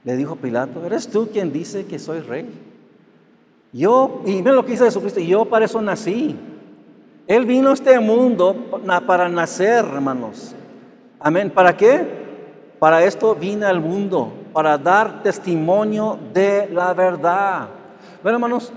Le 0.04 0.16
dijo 0.16 0.36
Pilato, 0.36 0.84
¿eres 0.84 1.08
tú 1.08 1.28
quien 1.32 1.52
dice 1.52 1.86
que 1.86 1.98
soy 1.98 2.20
rey? 2.20 2.48
Yo, 3.72 4.22
y 4.26 4.36
mira 4.36 4.52
lo 4.52 4.64
que 4.64 4.72
dice 4.72 4.84
Jesucristo, 4.84 5.20
yo 5.20 5.44
para 5.44 5.64
eso 5.64 5.80
nací. 5.80 6.36
Él 7.26 7.46
vino 7.46 7.70
a 7.70 7.74
este 7.74 7.98
mundo 8.00 8.54
para 9.06 9.28
nacer, 9.28 9.84
hermanos. 9.84 10.54
Amén. 11.20 11.50
¿Para 11.50 11.76
qué? 11.76 12.22
Para 12.78 13.04
esto 13.04 13.34
vine 13.34 13.64
al 13.64 13.80
mundo, 13.80 14.32
para 14.52 14.76
dar 14.76 15.22
testimonio 15.22 16.18
de 16.34 16.68
la 16.68 16.92
verdad. 16.92 17.68
Bueno, 18.22 18.36
hermanos, 18.36 18.72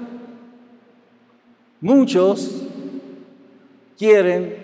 muchos 1.81 2.61
quieren 3.97 4.55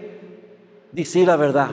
decir 0.92 1.26
la 1.26 1.36
verdad. 1.36 1.72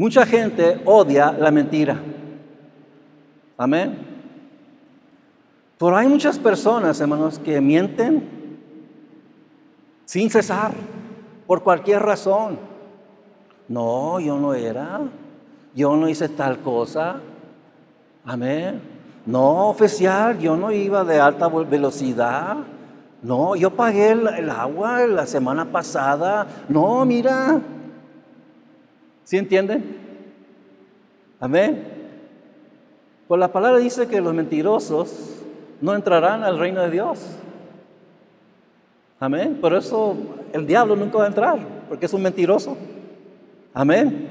Mucha 0.00 0.24
gente 0.24 0.80
odia 0.86 1.30
la 1.30 1.50
mentira. 1.50 2.00
Amén. 3.58 3.98
Pero 5.78 5.94
hay 5.94 6.08
muchas 6.08 6.38
personas, 6.38 6.98
hermanos, 7.02 7.38
que 7.38 7.60
mienten 7.60 8.26
sin 10.06 10.30
cesar, 10.30 10.72
por 11.46 11.62
cualquier 11.62 12.00
razón. 12.00 12.58
No, 13.68 14.18
yo 14.20 14.38
no 14.38 14.54
era. 14.54 15.02
Yo 15.74 15.94
no 15.94 16.08
hice 16.08 16.30
tal 16.30 16.60
cosa. 16.60 17.16
Amén. 18.24 18.80
No, 19.26 19.68
oficial, 19.68 20.38
yo 20.38 20.56
no 20.56 20.72
iba 20.72 21.04
de 21.04 21.20
alta 21.20 21.46
velocidad. 21.48 22.56
No, 23.22 23.54
yo 23.54 23.68
pagué 23.76 24.12
el, 24.12 24.48
agua 24.48 25.06
la 25.06 25.26
semana 25.26 25.66
pasada. 25.66 26.46
No, 26.70 27.04
mira. 27.04 27.60
¿Sí 29.30 29.36
entienden? 29.36 29.84
Amén. 31.38 31.84
Pues 33.28 33.38
la 33.38 33.52
palabra 33.52 33.78
dice 33.78 34.08
que 34.08 34.20
los 34.20 34.34
mentirosos 34.34 35.36
no 35.80 35.94
entrarán 35.94 36.42
al 36.42 36.58
reino 36.58 36.82
de 36.82 36.90
Dios. 36.90 37.20
Amén. 39.20 39.58
Por 39.60 39.72
eso 39.72 40.16
el 40.52 40.66
diablo 40.66 40.96
nunca 40.96 41.18
va 41.18 41.26
a 41.26 41.28
entrar, 41.28 41.60
porque 41.88 42.06
es 42.06 42.12
un 42.12 42.22
mentiroso. 42.22 42.76
Amén. 43.72 44.30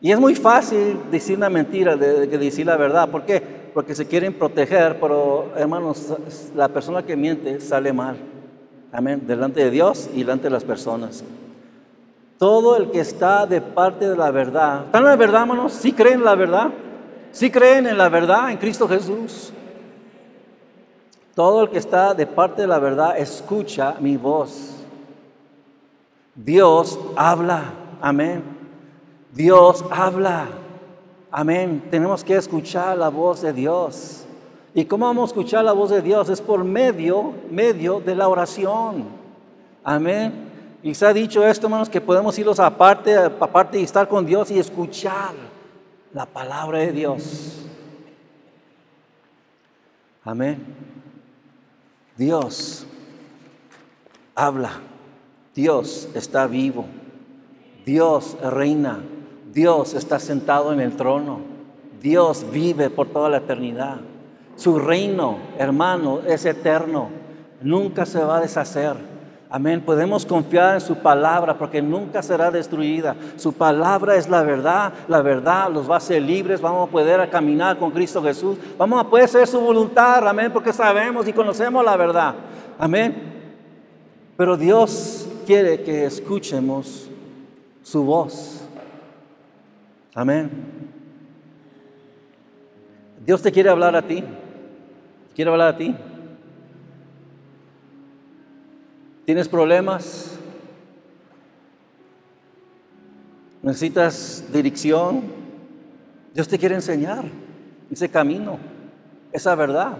Y 0.00 0.10
es 0.10 0.18
muy 0.18 0.34
fácil 0.34 0.98
decir 1.12 1.36
una 1.36 1.48
mentira 1.48 1.94
de, 1.94 2.28
que 2.28 2.36
decir 2.36 2.66
la 2.66 2.76
verdad. 2.76 3.08
¿Por 3.08 3.22
qué? 3.24 3.40
Porque 3.72 3.94
se 3.94 4.08
quieren 4.08 4.34
proteger, 4.34 4.98
pero 4.98 5.52
hermanos, 5.56 6.12
la 6.56 6.66
persona 6.68 7.04
que 7.04 7.14
miente 7.14 7.60
sale 7.60 7.92
mal. 7.92 8.16
Amén. 8.90 9.22
Delante 9.24 9.62
de 9.62 9.70
Dios 9.70 10.10
y 10.12 10.24
delante 10.24 10.48
de 10.48 10.50
las 10.50 10.64
personas. 10.64 11.22
Todo 12.38 12.76
el 12.76 12.90
que 12.90 13.00
está 13.00 13.46
de 13.46 13.60
parte 13.60 14.08
de 14.08 14.16
la 14.16 14.30
verdad. 14.30 14.86
¿Están 14.86 15.02
en 15.02 15.08
la 15.08 15.16
verdad, 15.16 15.42
hermanos? 15.42 15.72
¿Sí 15.72 15.92
creen 15.92 16.14
en 16.14 16.24
la 16.24 16.34
verdad? 16.34 16.70
Si 17.32 17.50
creen 17.50 17.86
en 17.86 17.98
la 17.98 18.08
verdad, 18.08 18.50
en 18.50 18.58
Cristo 18.58 18.88
Jesús. 18.88 19.52
Todo 21.34 21.62
el 21.62 21.70
que 21.70 21.78
está 21.78 22.14
de 22.14 22.26
parte 22.26 22.62
de 22.62 22.68
la 22.68 22.78
verdad 22.78 23.18
escucha 23.18 23.96
mi 23.98 24.16
voz. 24.16 24.74
Dios 26.34 26.98
habla. 27.16 27.72
Amén. 28.00 28.42
Dios 29.32 29.84
habla. 29.90 30.46
Amén. 31.30 31.82
Tenemos 31.90 32.22
que 32.22 32.36
escuchar 32.36 32.96
la 32.96 33.08
voz 33.08 33.42
de 33.42 33.52
Dios. 33.52 34.24
¿Y 34.72 34.84
cómo 34.84 35.06
vamos 35.06 35.24
a 35.24 35.32
escuchar 35.32 35.64
la 35.64 35.72
voz 35.72 35.90
de 35.90 36.02
Dios? 36.02 36.28
Es 36.28 36.40
por 36.40 36.62
medio, 36.62 37.32
medio 37.50 38.00
de 38.00 38.14
la 38.14 38.28
oración. 38.28 39.04
Amén. 39.82 40.53
Y 40.84 40.94
se 40.94 41.06
ha 41.06 41.14
dicho 41.14 41.46
esto, 41.46 41.66
hermanos, 41.66 41.88
que 41.88 41.98
podemos 41.98 42.38
irnos 42.38 42.60
aparte, 42.60 43.16
aparte 43.16 43.80
y 43.80 43.84
estar 43.84 44.06
con 44.06 44.26
Dios 44.26 44.50
y 44.50 44.58
escuchar 44.58 45.32
la 46.12 46.26
palabra 46.26 46.80
de 46.80 46.92
Dios. 46.92 47.64
Amén. 50.22 50.62
Dios 52.18 52.86
habla. 54.34 54.72
Dios 55.54 56.10
está 56.14 56.46
vivo. 56.46 56.84
Dios 57.86 58.36
reina. 58.42 59.00
Dios 59.54 59.94
está 59.94 60.18
sentado 60.18 60.70
en 60.70 60.80
el 60.80 60.96
trono. 60.96 61.40
Dios 62.02 62.44
vive 62.52 62.90
por 62.90 63.08
toda 63.08 63.30
la 63.30 63.38
eternidad. 63.38 64.02
Su 64.56 64.78
reino, 64.78 65.38
hermano, 65.56 66.20
es 66.26 66.44
eterno. 66.44 67.08
Nunca 67.62 68.04
se 68.04 68.22
va 68.22 68.36
a 68.36 68.42
deshacer. 68.42 69.13
Amén. 69.54 69.80
Podemos 69.80 70.26
confiar 70.26 70.74
en 70.74 70.80
su 70.80 70.96
palabra 70.96 71.56
porque 71.56 71.80
nunca 71.80 72.24
será 72.24 72.50
destruida. 72.50 73.14
Su 73.36 73.52
palabra 73.52 74.16
es 74.16 74.28
la 74.28 74.42
verdad. 74.42 74.92
La 75.06 75.22
verdad 75.22 75.70
los 75.70 75.88
va 75.88 75.94
a 75.94 75.98
hacer 75.98 76.20
libres. 76.20 76.60
Vamos 76.60 76.88
a 76.88 76.90
poder 76.90 77.30
caminar 77.30 77.78
con 77.78 77.92
Cristo 77.92 78.20
Jesús. 78.20 78.58
Vamos 78.76 79.00
a 79.00 79.08
poder 79.08 79.26
hacer 79.26 79.46
su 79.46 79.60
voluntad. 79.60 80.26
Amén. 80.26 80.50
Porque 80.52 80.72
sabemos 80.72 81.28
y 81.28 81.32
conocemos 81.32 81.84
la 81.84 81.96
verdad. 81.96 82.34
Amén. 82.76 83.14
Pero 84.36 84.56
Dios 84.56 85.28
quiere 85.46 85.84
que 85.84 86.06
escuchemos 86.06 87.08
su 87.84 88.02
voz. 88.02 88.66
Amén. 90.16 90.50
Dios 93.24 93.40
te 93.40 93.52
quiere 93.52 93.70
hablar 93.70 93.94
a 93.94 94.02
ti. 94.02 94.24
Quiere 95.32 95.48
hablar 95.52 95.68
a 95.68 95.76
ti. 95.76 95.94
¿Tienes 99.24 99.48
problemas? 99.48 100.38
¿Necesitas 103.62 104.44
dirección? 104.52 105.22
Dios 106.34 106.46
te 106.46 106.58
quiere 106.58 106.74
enseñar 106.74 107.24
ese 107.90 108.10
camino, 108.10 108.58
esa 109.32 109.54
verdad. 109.54 109.96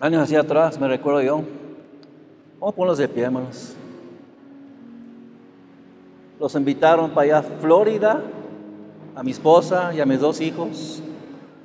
Años 0.00 0.22
hacia 0.22 0.40
atrás, 0.40 0.80
me 0.80 0.88
recuerdo 0.88 1.22
yo. 1.22 1.44
Vamos 2.58 2.72
a 2.72 2.76
ponerlos 2.76 2.98
de 2.98 3.08
pie, 3.08 3.24
hermanos. 3.24 3.74
Los 6.40 6.54
invitaron 6.56 7.10
para 7.10 7.38
allá, 7.38 7.48
Florida, 7.60 8.22
a 9.14 9.22
mi 9.22 9.30
esposa 9.30 9.94
y 9.94 10.00
a 10.00 10.06
mis 10.06 10.18
dos 10.18 10.40
hijos. 10.40 11.02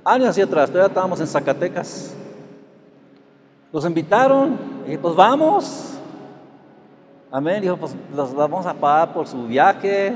Años 0.03 0.29
hacia 0.29 0.43
atrás, 0.43 0.69
todavía 0.69 0.89
estábamos 0.89 1.19
en 1.21 1.27
Zacatecas. 1.27 2.13
Los 3.75 3.83
invitaron 3.83 4.57
y 4.87 4.95
pues 4.95 5.13
vamos. 5.17 5.99
Amén. 7.29 7.61
Dijo, 7.61 7.75
pues 7.75 7.93
los 8.15 8.33
vamos 8.33 8.65
a 8.65 8.73
pagar 8.73 9.11
por 9.11 9.27
su 9.27 9.47
viaje, 9.47 10.13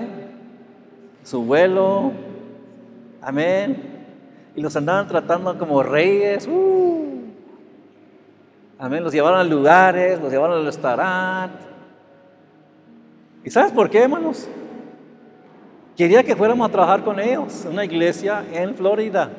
su 1.23 1.43
vuelo. 1.43 2.13
Amén. 3.21 3.83
Y 4.55 4.61
los 4.61 4.73
andaban 4.77 5.09
tratando 5.09 5.57
como 5.57 5.83
reyes. 5.83 6.47
Uh. 6.47 7.17
Amén. 8.79 9.03
Los 9.03 9.11
llevaron 9.11 9.41
a 9.41 9.43
lugares, 9.43 10.21
los 10.21 10.31
llevaron 10.31 10.59
al 10.59 10.63
restaurante. 10.63 11.65
¿Y 13.43 13.49
sabes 13.49 13.73
por 13.73 13.89
qué, 13.89 14.03
hermanos? 14.03 14.47
Quería 15.97 16.23
que 16.23 16.33
fuéramos 16.33 16.69
a 16.69 16.71
trabajar 16.71 17.03
con 17.03 17.19
ellos 17.19 17.65
en 17.65 17.73
una 17.73 17.83
iglesia 17.83 18.41
en 18.53 18.73
Florida. 18.73 19.29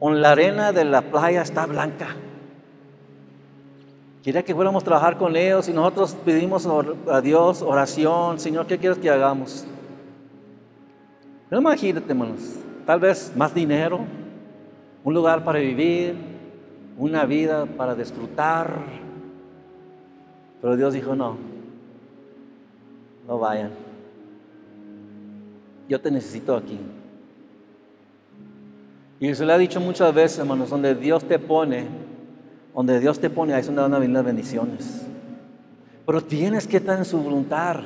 Con 0.00 0.20
la 0.20 0.32
arena 0.32 0.72
de 0.72 0.84
la 0.84 1.02
playa 1.02 1.42
está 1.42 1.64
blanca. 1.64 2.16
Quería 4.28 4.42
que 4.42 4.54
fuéramos 4.54 4.82
a 4.82 4.84
trabajar 4.84 5.16
con 5.16 5.34
ellos 5.34 5.70
y 5.70 5.72
nosotros 5.72 6.14
pedimos 6.22 6.68
a 7.10 7.22
Dios 7.22 7.62
oración, 7.62 8.38
Señor, 8.38 8.66
¿qué 8.66 8.76
quieres 8.76 8.98
que 8.98 9.08
hagamos? 9.08 9.64
Pero 11.48 11.62
imagínate, 11.62 12.10
hermanos, 12.10 12.56
tal 12.84 13.00
vez 13.00 13.32
más 13.34 13.54
dinero, 13.54 14.00
un 15.02 15.14
lugar 15.14 15.42
para 15.44 15.60
vivir, 15.60 16.14
una 16.98 17.24
vida 17.24 17.64
para 17.64 17.94
disfrutar. 17.94 18.70
Pero 20.60 20.76
Dios 20.76 20.92
dijo, 20.92 21.16
no, 21.16 21.38
no 23.26 23.38
vayan. 23.38 23.70
Yo 25.88 25.98
te 25.98 26.10
necesito 26.10 26.54
aquí. 26.54 26.78
Y 29.20 29.34
se 29.34 29.46
le 29.46 29.54
ha 29.54 29.58
dicho 29.58 29.80
muchas 29.80 30.12
veces, 30.12 30.40
hermanos, 30.40 30.68
donde 30.68 30.94
Dios 30.94 31.24
te 31.24 31.38
pone, 31.38 32.07
donde 32.78 33.00
Dios 33.00 33.18
te 33.18 33.28
pone, 33.28 33.54
ahí 33.54 33.60
es 33.60 33.66
donde 33.66 33.82
van 33.82 33.92
a 33.92 33.98
venir 33.98 34.14
las 34.14 34.24
bendiciones. 34.24 35.02
Pero 36.06 36.20
tienes 36.20 36.64
que 36.64 36.76
estar 36.76 36.96
en 36.96 37.04
su 37.04 37.18
voluntad. 37.18 37.80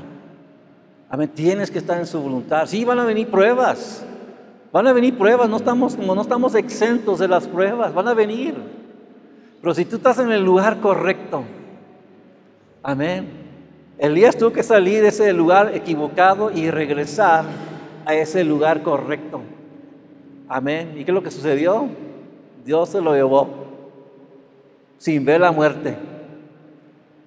Amén. 1.09 1.31
Tienes 1.35 1.71
que 1.71 1.79
estar 1.79 1.99
en 1.99 2.05
su 2.05 2.21
voluntad. 2.21 2.67
Sí, 2.67 2.85
van 2.85 2.99
a 2.99 3.07
venir 3.07 3.27
pruebas. 3.31 4.05
Van 4.71 4.87
a 4.87 4.93
venir 4.93 5.17
pruebas, 5.17 5.49
no 5.49 5.57
estamos, 5.57 5.97
no 5.97 6.21
estamos 6.21 6.55
exentos 6.55 7.21
de 7.21 7.27
las 7.27 7.49
pruebas, 7.49 7.95
van 7.95 8.07
a 8.07 8.13
venir. 8.13 8.55
Pero 9.63 9.75
si 9.75 9.87
tú 9.87 9.97
estás 9.97 10.19
en 10.19 10.31
el 10.31 10.45
lugar 10.45 10.79
correcto, 10.81 11.43
amén. 12.83 13.31
Elías 13.97 14.37
tuvo 14.37 14.53
que 14.53 14.63
salir 14.63 15.01
de 15.01 15.09
ese 15.09 15.33
lugar 15.33 15.75
equivocado 15.75 16.51
y 16.51 16.71
regresar 16.71 17.47
a 18.05 18.15
ese 18.15 18.45
lugar 18.45 18.83
correcto. 18.83 19.41
Amén. 20.51 20.93
¿Y 20.99 21.05
qué 21.05 21.13
es 21.13 21.15
lo 21.15 21.23
que 21.23 21.31
sucedió? 21.31 21.89
Dios 22.63 22.91
se 22.91 23.01
lo 23.01 23.15
llevó 23.15 23.62
sin 25.03 25.25
ver 25.25 25.41
la 25.41 25.51
muerte. 25.51 25.97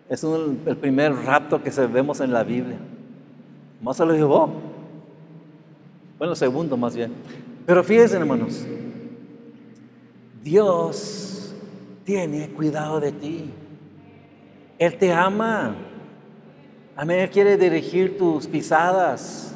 Es 0.08 0.24
el 0.24 0.78
primer 0.80 1.14
rapto 1.14 1.62
que 1.62 1.70
vemos 1.88 2.22
en 2.22 2.32
la 2.32 2.42
Biblia. 2.42 2.78
Más 3.82 3.98
se 3.98 4.06
lo 4.06 4.14
llevó. 4.14 4.50
Bueno, 6.18 6.36
segundo 6.36 6.78
más 6.78 6.96
bien. 6.96 7.12
Pero 7.66 7.84
fíjense, 7.84 8.16
hermanos, 8.16 8.66
Dios 10.42 11.54
tiene 12.06 12.48
cuidado 12.52 13.02
de 13.02 13.12
ti. 13.12 13.52
Él 14.80 14.98
te 14.98 15.12
ama. 15.12 15.76
Amén. 16.96 17.20
Él 17.20 17.30
quiere 17.30 17.58
dirigir 17.58 18.18
tus 18.18 18.48
pisadas. 18.48 19.54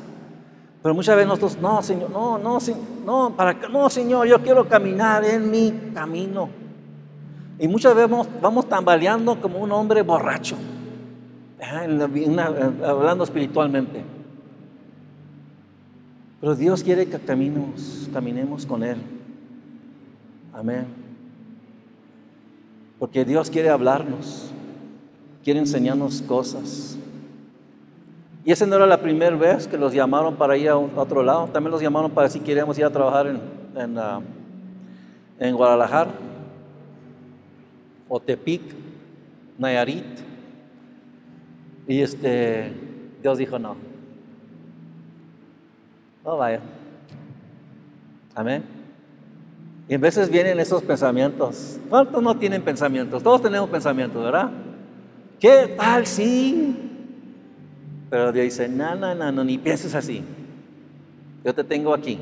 Pero 0.83 0.93
muchas 0.93 1.15
veces 1.15 1.27
nosotros, 1.29 1.57
no, 1.61 1.81
Señor, 1.81 2.09
no, 2.09 2.37
no, 2.37 2.57
no, 3.05 3.33
para, 3.37 3.53
no, 3.53 3.89
Señor, 3.89 4.27
yo 4.27 4.41
quiero 4.41 4.67
caminar 4.67 5.23
en 5.23 5.49
mi 5.49 5.71
camino. 5.93 6.49
Y 7.59 7.67
muchas 7.67 7.93
veces 7.93 8.09
vamos, 8.41 8.69
tambaleando 8.69 9.39
como 9.41 9.59
un 9.59 9.71
hombre 9.73 10.01
borracho, 10.01 10.55
hablando 11.61 13.25
espiritualmente. 13.25 14.01
Pero 16.39 16.55
Dios 16.55 16.81
quiere 16.81 17.05
que 17.05 17.19
caminemos, 17.19 18.09
caminemos 18.13 18.65
con 18.65 18.81
Él. 18.81 18.97
Amén. 20.53 20.85
Porque 22.97 23.25
Dios 23.25 23.49
quiere 23.49 23.69
hablarnos, 23.69 24.51
quiere 25.43 25.59
enseñarnos 25.59 26.21
cosas. 26.21 26.97
Y 28.45 28.53
esa 28.53 28.65
no 28.65 28.77
era 28.77 28.85
la 28.85 29.01
primera 29.01 29.35
vez 29.35 29.67
que 29.67 29.77
los 29.77 29.93
llamaron 29.93 30.37
para 30.37 30.55
ir 30.55 30.69
a, 30.69 30.77
otro 30.77 31.23
lado. 31.23 31.47
También 31.47 31.71
los 31.71 31.81
llamaron 31.81 32.09
para 32.11 32.29
si 32.29 32.39
queríamos 32.39 32.77
ir 32.79 32.85
a 32.85 32.89
trabajar 32.89 33.27
en, 33.27 33.41
en, 33.75 33.97
en 35.39 35.55
Guadalajara, 35.55 36.11
o 38.09 38.19
Tepic, 38.19 38.61
Nayarit. 39.57 40.03
Y 41.87 42.01
este, 42.01 42.73
Dios 43.21 43.37
dijo 43.37 43.57
no. 43.57 43.75
No 46.25 46.37
vaya. 46.37 46.59
Amén. 48.35 48.63
Y 49.87 49.93
en 49.95 50.01
veces 50.01 50.29
vienen 50.29 50.59
esos 50.59 50.83
pensamientos. 50.83 51.79
¿Cuántos 51.89 52.21
no 52.21 52.37
tienen 52.37 52.61
pensamientos? 52.61 53.23
Todos 53.23 53.41
tenemos 53.41 53.69
pensamientos, 53.69 54.23
¿verdad? 54.23 54.51
¿Qué 55.39 55.73
tal 55.77 56.05
si? 56.05 56.77
Pero 58.09 58.31
Dios 58.31 58.43
dice, 58.43 58.67
no, 58.67 58.95
no, 58.95 59.15
no, 59.15 59.31
no, 59.31 59.43
ni 59.43 59.57
pienses 59.57 59.95
así. 59.95 60.23
Yo 61.43 61.53
te 61.53 61.63
tengo 61.63 61.93
aquí. 61.93 62.19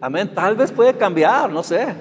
Amén. 0.00 0.30
Tal 0.34 0.56
vez 0.56 0.72
puede 0.72 0.94
cambiar, 0.94 1.52
no 1.52 1.62
sé. 1.62 1.94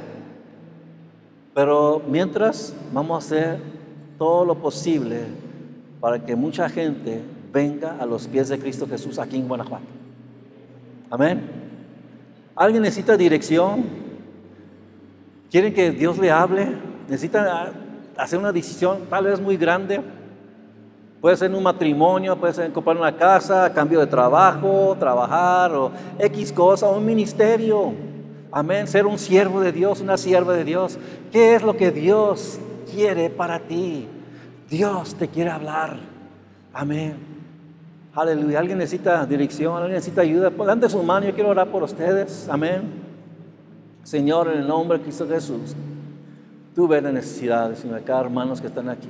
Pero 1.55 2.01
mientras 2.05 2.75
vamos 2.91 3.15
a 3.15 3.25
hacer 3.25 3.59
todo 4.17 4.43
lo 4.43 4.55
posible 4.55 5.21
para 6.01 6.19
que 6.19 6.35
mucha 6.35 6.67
gente 6.67 7.23
venga 7.53 7.95
a 7.97 8.05
los 8.05 8.27
pies 8.27 8.49
de 8.49 8.59
Cristo 8.59 8.85
Jesús 8.85 9.17
aquí 9.17 9.37
en 9.37 9.47
Guanajuato. 9.47 9.85
Amén. 11.09 11.49
¿Alguien 12.57 12.83
necesita 12.83 13.15
dirección? 13.15 13.85
¿Quieren 15.49 15.73
que 15.73 15.91
Dios 15.91 16.17
le 16.17 16.29
hable? 16.29 16.67
¿Necesita 17.07 17.71
hacer 18.17 18.37
una 18.37 18.51
decisión 18.51 19.05
tal 19.09 19.23
vez 19.23 19.39
muy 19.39 19.55
grande? 19.55 20.01
Puede 21.21 21.37
ser 21.37 21.55
un 21.55 21.63
matrimonio, 21.63 22.35
puede 22.35 22.53
ser 22.53 22.73
comprar 22.73 22.97
una 22.97 23.15
casa, 23.15 23.71
cambio 23.71 24.01
de 24.01 24.07
trabajo, 24.07 24.97
trabajar 24.99 25.73
o 25.73 25.89
X 26.19 26.51
cosa, 26.51 26.89
un 26.89 27.05
ministerio. 27.05 27.93
Amén, 28.55 28.87
ser 28.87 29.05
un 29.05 29.19
siervo 29.19 29.59
de 29.59 29.73
Dios, 29.73 29.99
una 29.99 30.15
sierva 30.15 30.53
de 30.53 30.63
Dios. 30.63 30.97
¿Qué 31.29 31.55
es 31.55 31.61
lo 31.61 31.75
que 31.75 31.91
Dios 31.91 32.57
quiere 32.89 33.29
para 33.29 33.59
ti? 33.59 34.07
Dios 34.69 35.15
te 35.15 35.27
quiere 35.27 35.49
hablar. 35.49 35.97
Amén. 36.73 37.17
Aleluya. 38.13 38.59
¿Alguien 38.59 38.77
necesita 38.77 39.25
dirección? 39.25 39.75
¿Alguien 39.75 39.95
necesita 39.95 40.21
ayuda? 40.21 40.51
Pongan 40.51 40.89
su 40.89 41.03
mano. 41.03 41.25
Yo 41.25 41.33
quiero 41.33 41.49
orar 41.49 41.67
por 41.67 41.83
ustedes. 41.83 42.47
Amén. 42.47 42.83
Señor, 44.03 44.47
en 44.47 44.59
el 44.59 44.67
nombre 44.69 44.99
de 44.99 45.03
Cristo 45.03 45.27
Jesús, 45.27 45.75
tú 46.73 46.87
ves 46.87 47.03
las 47.03 47.11
necesidades, 47.11 47.79
Señor, 47.79 47.99
de 47.99 48.05
cada 48.05 48.21
hermanos 48.21 48.61
que 48.61 48.67
están 48.67 48.87
aquí. 48.87 49.09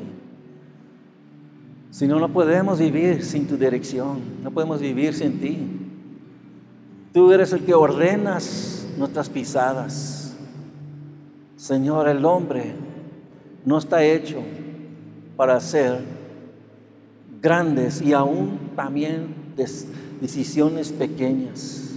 Si 1.92 2.08
no, 2.08 2.20
no 2.20 2.30
podemos 2.30 2.80
vivir 2.80 3.24
sin 3.24 3.48
tu 3.48 3.58
dirección. 3.58 4.22
No 4.42 4.50
podemos 4.50 4.82
vivir 4.82 5.14
sin 5.14 5.40
ti. 5.40 5.85
Tú 7.16 7.32
eres 7.32 7.54
el 7.54 7.64
que 7.64 7.74
ordenas 7.74 8.86
nuestras 8.98 9.30
pisadas. 9.30 10.36
Señor, 11.56 12.10
el 12.10 12.26
hombre 12.26 12.76
no 13.64 13.78
está 13.78 14.04
hecho 14.04 14.42
para 15.38 15.58
ser 15.62 16.02
grandes 17.42 18.02
y 18.02 18.12
aún 18.12 18.60
también 18.76 19.34
decisiones 20.20 20.92
pequeñas. 20.92 21.92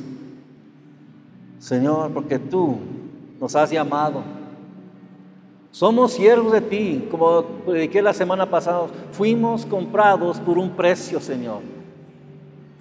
Señor, 1.58 2.12
porque 2.12 2.38
tú 2.38 2.78
nos 3.40 3.56
has 3.56 3.72
llamado. 3.72 4.22
Somos 5.72 6.12
siervos 6.12 6.52
de 6.52 6.60
ti, 6.60 7.08
como 7.10 7.42
prediqué 7.66 8.00
la 8.02 8.14
semana 8.14 8.48
pasada. 8.48 8.86
Fuimos 9.10 9.66
comprados 9.66 10.38
por 10.38 10.58
un 10.58 10.70
precio, 10.70 11.18
Señor. 11.20 11.77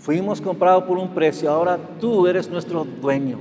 Fuimos 0.07 0.39
comprados 0.39 0.85
por 0.85 0.97
un 0.97 1.09
precio. 1.09 1.51
Ahora 1.51 1.77
tú 1.99 2.27
eres 2.27 2.49
nuestro 2.49 2.85
dueño. 2.85 3.39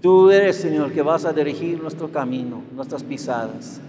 Tú 0.00 0.30
eres, 0.30 0.54
Señor, 0.54 0.92
que 0.92 1.02
vas 1.02 1.24
a 1.24 1.32
dirigir 1.32 1.82
nuestro 1.82 2.12
camino, 2.12 2.62
nuestras 2.76 3.02
pisadas. 3.02 3.80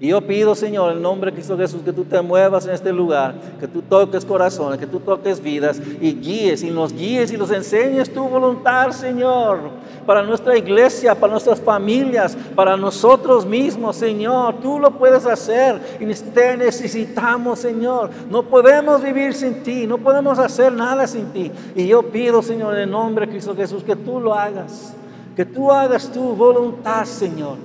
Y 0.00 0.08
yo 0.08 0.20
pido, 0.20 0.54
Señor, 0.54 0.92
en 0.92 1.02
nombre 1.02 1.32
de 1.32 1.34
Cristo 1.34 1.58
Jesús, 1.58 1.82
que 1.84 1.92
tú 1.92 2.04
te 2.04 2.22
muevas 2.22 2.64
en 2.66 2.72
este 2.72 2.92
lugar, 2.92 3.34
que 3.58 3.66
tú 3.66 3.82
toques 3.82 4.24
corazones, 4.24 4.78
que 4.78 4.86
tú 4.86 5.00
toques 5.00 5.42
vidas 5.42 5.80
y 6.00 6.12
guíes 6.12 6.62
y 6.62 6.70
nos 6.70 6.92
guíes 6.92 7.32
y 7.32 7.36
nos 7.36 7.50
enseñes 7.50 8.12
tu 8.12 8.22
voluntad, 8.22 8.92
Señor, 8.92 9.58
para 10.06 10.22
nuestra 10.22 10.56
iglesia, 10.56 11.16
para 11.16 11.32
nuestras 11.32 11.60
familias, 11.60 12.38
para 12.54 12.76
nosotros 12.76 13.44
mismos, 13.44 13.96
Señor. 13.96 14.60
Tú 14.62 14.78
lo 14.78 14.92
puedes 14.92 15.26
hacer 15.26 15.80
y 15.98 16.06
te 16.06 16.56
necesitamos, 16.56 17.58
Señor. 17.58 18.10
No 18.30 18.44
podemos 18.44 19.02
vivir 19.02 19.34
sin 19.34 19.64
ti, 19.64 19.84
no 19.88 19.98
podemos 19.98 20.38
hacer 20.38 20.72
nada 20.72 21.08
sin 21.08 21.26
ti. 21.32 21.50
Y 21.74 21.88
yo 21.88 22.04
pido, 22.04 22.40
Señor, 22.40 22.74
en 22.76 22.82
el 22.82 22.90
nombre 22.90 23.26
de 23.26 23.32
Cristo 23.32 23.52
Jesús, 23.56 23.82
que 23.82 23.96
tú 23.96 24.20
lo 24.20 24.32
hagas, 24.32 24.94
que 25.34 25.44
tú 25.44 25.72
hagas 25.72 26.08
tu 26.08 26.36
voluntad, 26.36 27.04
Señor. 27.04 27.56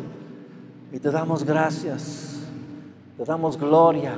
Y 0.94 1.00
te 1.00 1.10
damos 1.10 1.44
gracias, 1.44 2.23
te 3.18 3.24
damos 3.26 3.58
gloria, 3.58 4.16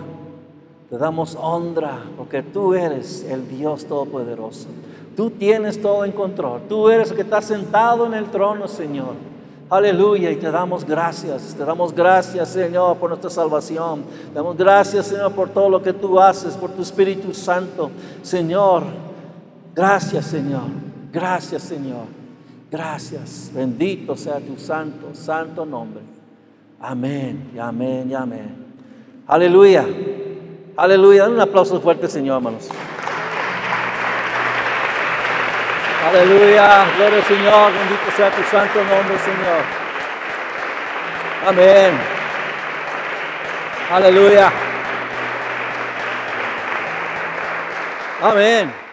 te 0.90 0.98
damos 0.98 1.36
honra, 1.40 2.04
porque 2.18 2.44
tú 2.44 2.74
eres 2.74 3.26
el 3.30 3.48
Dios 3.48 3.86
Todopoderoso. 3.86 4.68
Tú 5.16 5.30
tienes 5.32 5.82
todo 5.82 6.04
en 6.06 6.12
control. 6.12 6.62
Tú 6.68 6.90
eres 6.90 7.10
el 7.10 7.16
que 7.16 7.22
está 7.22 7.42
sentado 7.42 8.06
en 8.06 8.14
el 8.14 8.26
trono, 8.26 8.68
Señor. 8.68 9.14
Aleluya, 9.70 10.30
y 10.30 10.36
te 10.36 10.52
damos 10.52 10.86
gracias, 10.86 11.56
te 11.58 11.66
damos 11.66 11.94
gracias, 11.94 12.50
Señor, 12.50 12.98
por 12.98 13.10
nuestra 13.10 13.32
salvación. 13.32 14.04
Te 14.30 14.36
damos 14.36 14.56
gracias, 14.56 15.08
Señor, 15.08 15.32
por 15.32 15.50
todo 15.50 15.70
lo 15.70 15.82
que 15.82 15.92
tú 15.92 16.20
haces, 16.20 16.56
por 16.56 16.70
tu 16.70 16.84
Espíritu 16.84 17.34
Santo. 17.34 17.90
Señor, 18.22 18.84
gracias, 19.74 20.26
Señor. 20.26 20.70
Gracias, 21.12 21.64
Señor. 21.64 22.06
Gracias. 22.70 23.50
Bendito 23.54 24.16
sea 24.16 24.40
tu 24.40 24.56
santo, 24.58 25.10
santo 25.14 25.66
nombre. 25.66 26.02
Amén, 26.80 27.52
y 27.56 27.58
amén, 27.58 28.12
y 28.12 28.14
amén. 28.14 28.65
Aleluya. 29.28 29.86
Aleluya. 30.78 31.24
Dan 31.24 31.34
un 31.34 31.42
aplauso 31.42 31.82
fuerte, 31.82 32.08
Señor, 32.08 32.38
hermanos. 32.38 32.70
Aleluya. 36.08 36.86
Gloria 36.96 37.18
al 37.18 37.24
Señor. 37.24 37.72
Bendito 37.74 38.12
sea 38.16 38.30
tu 38.32 38.44
santo 38.44 38.80
nombre, 38.80 39.18
Señor. 39.20 39.64
Amén. 41.48 41.94
Aleluya. 43.92 44.52
Amén. 48.22 48.85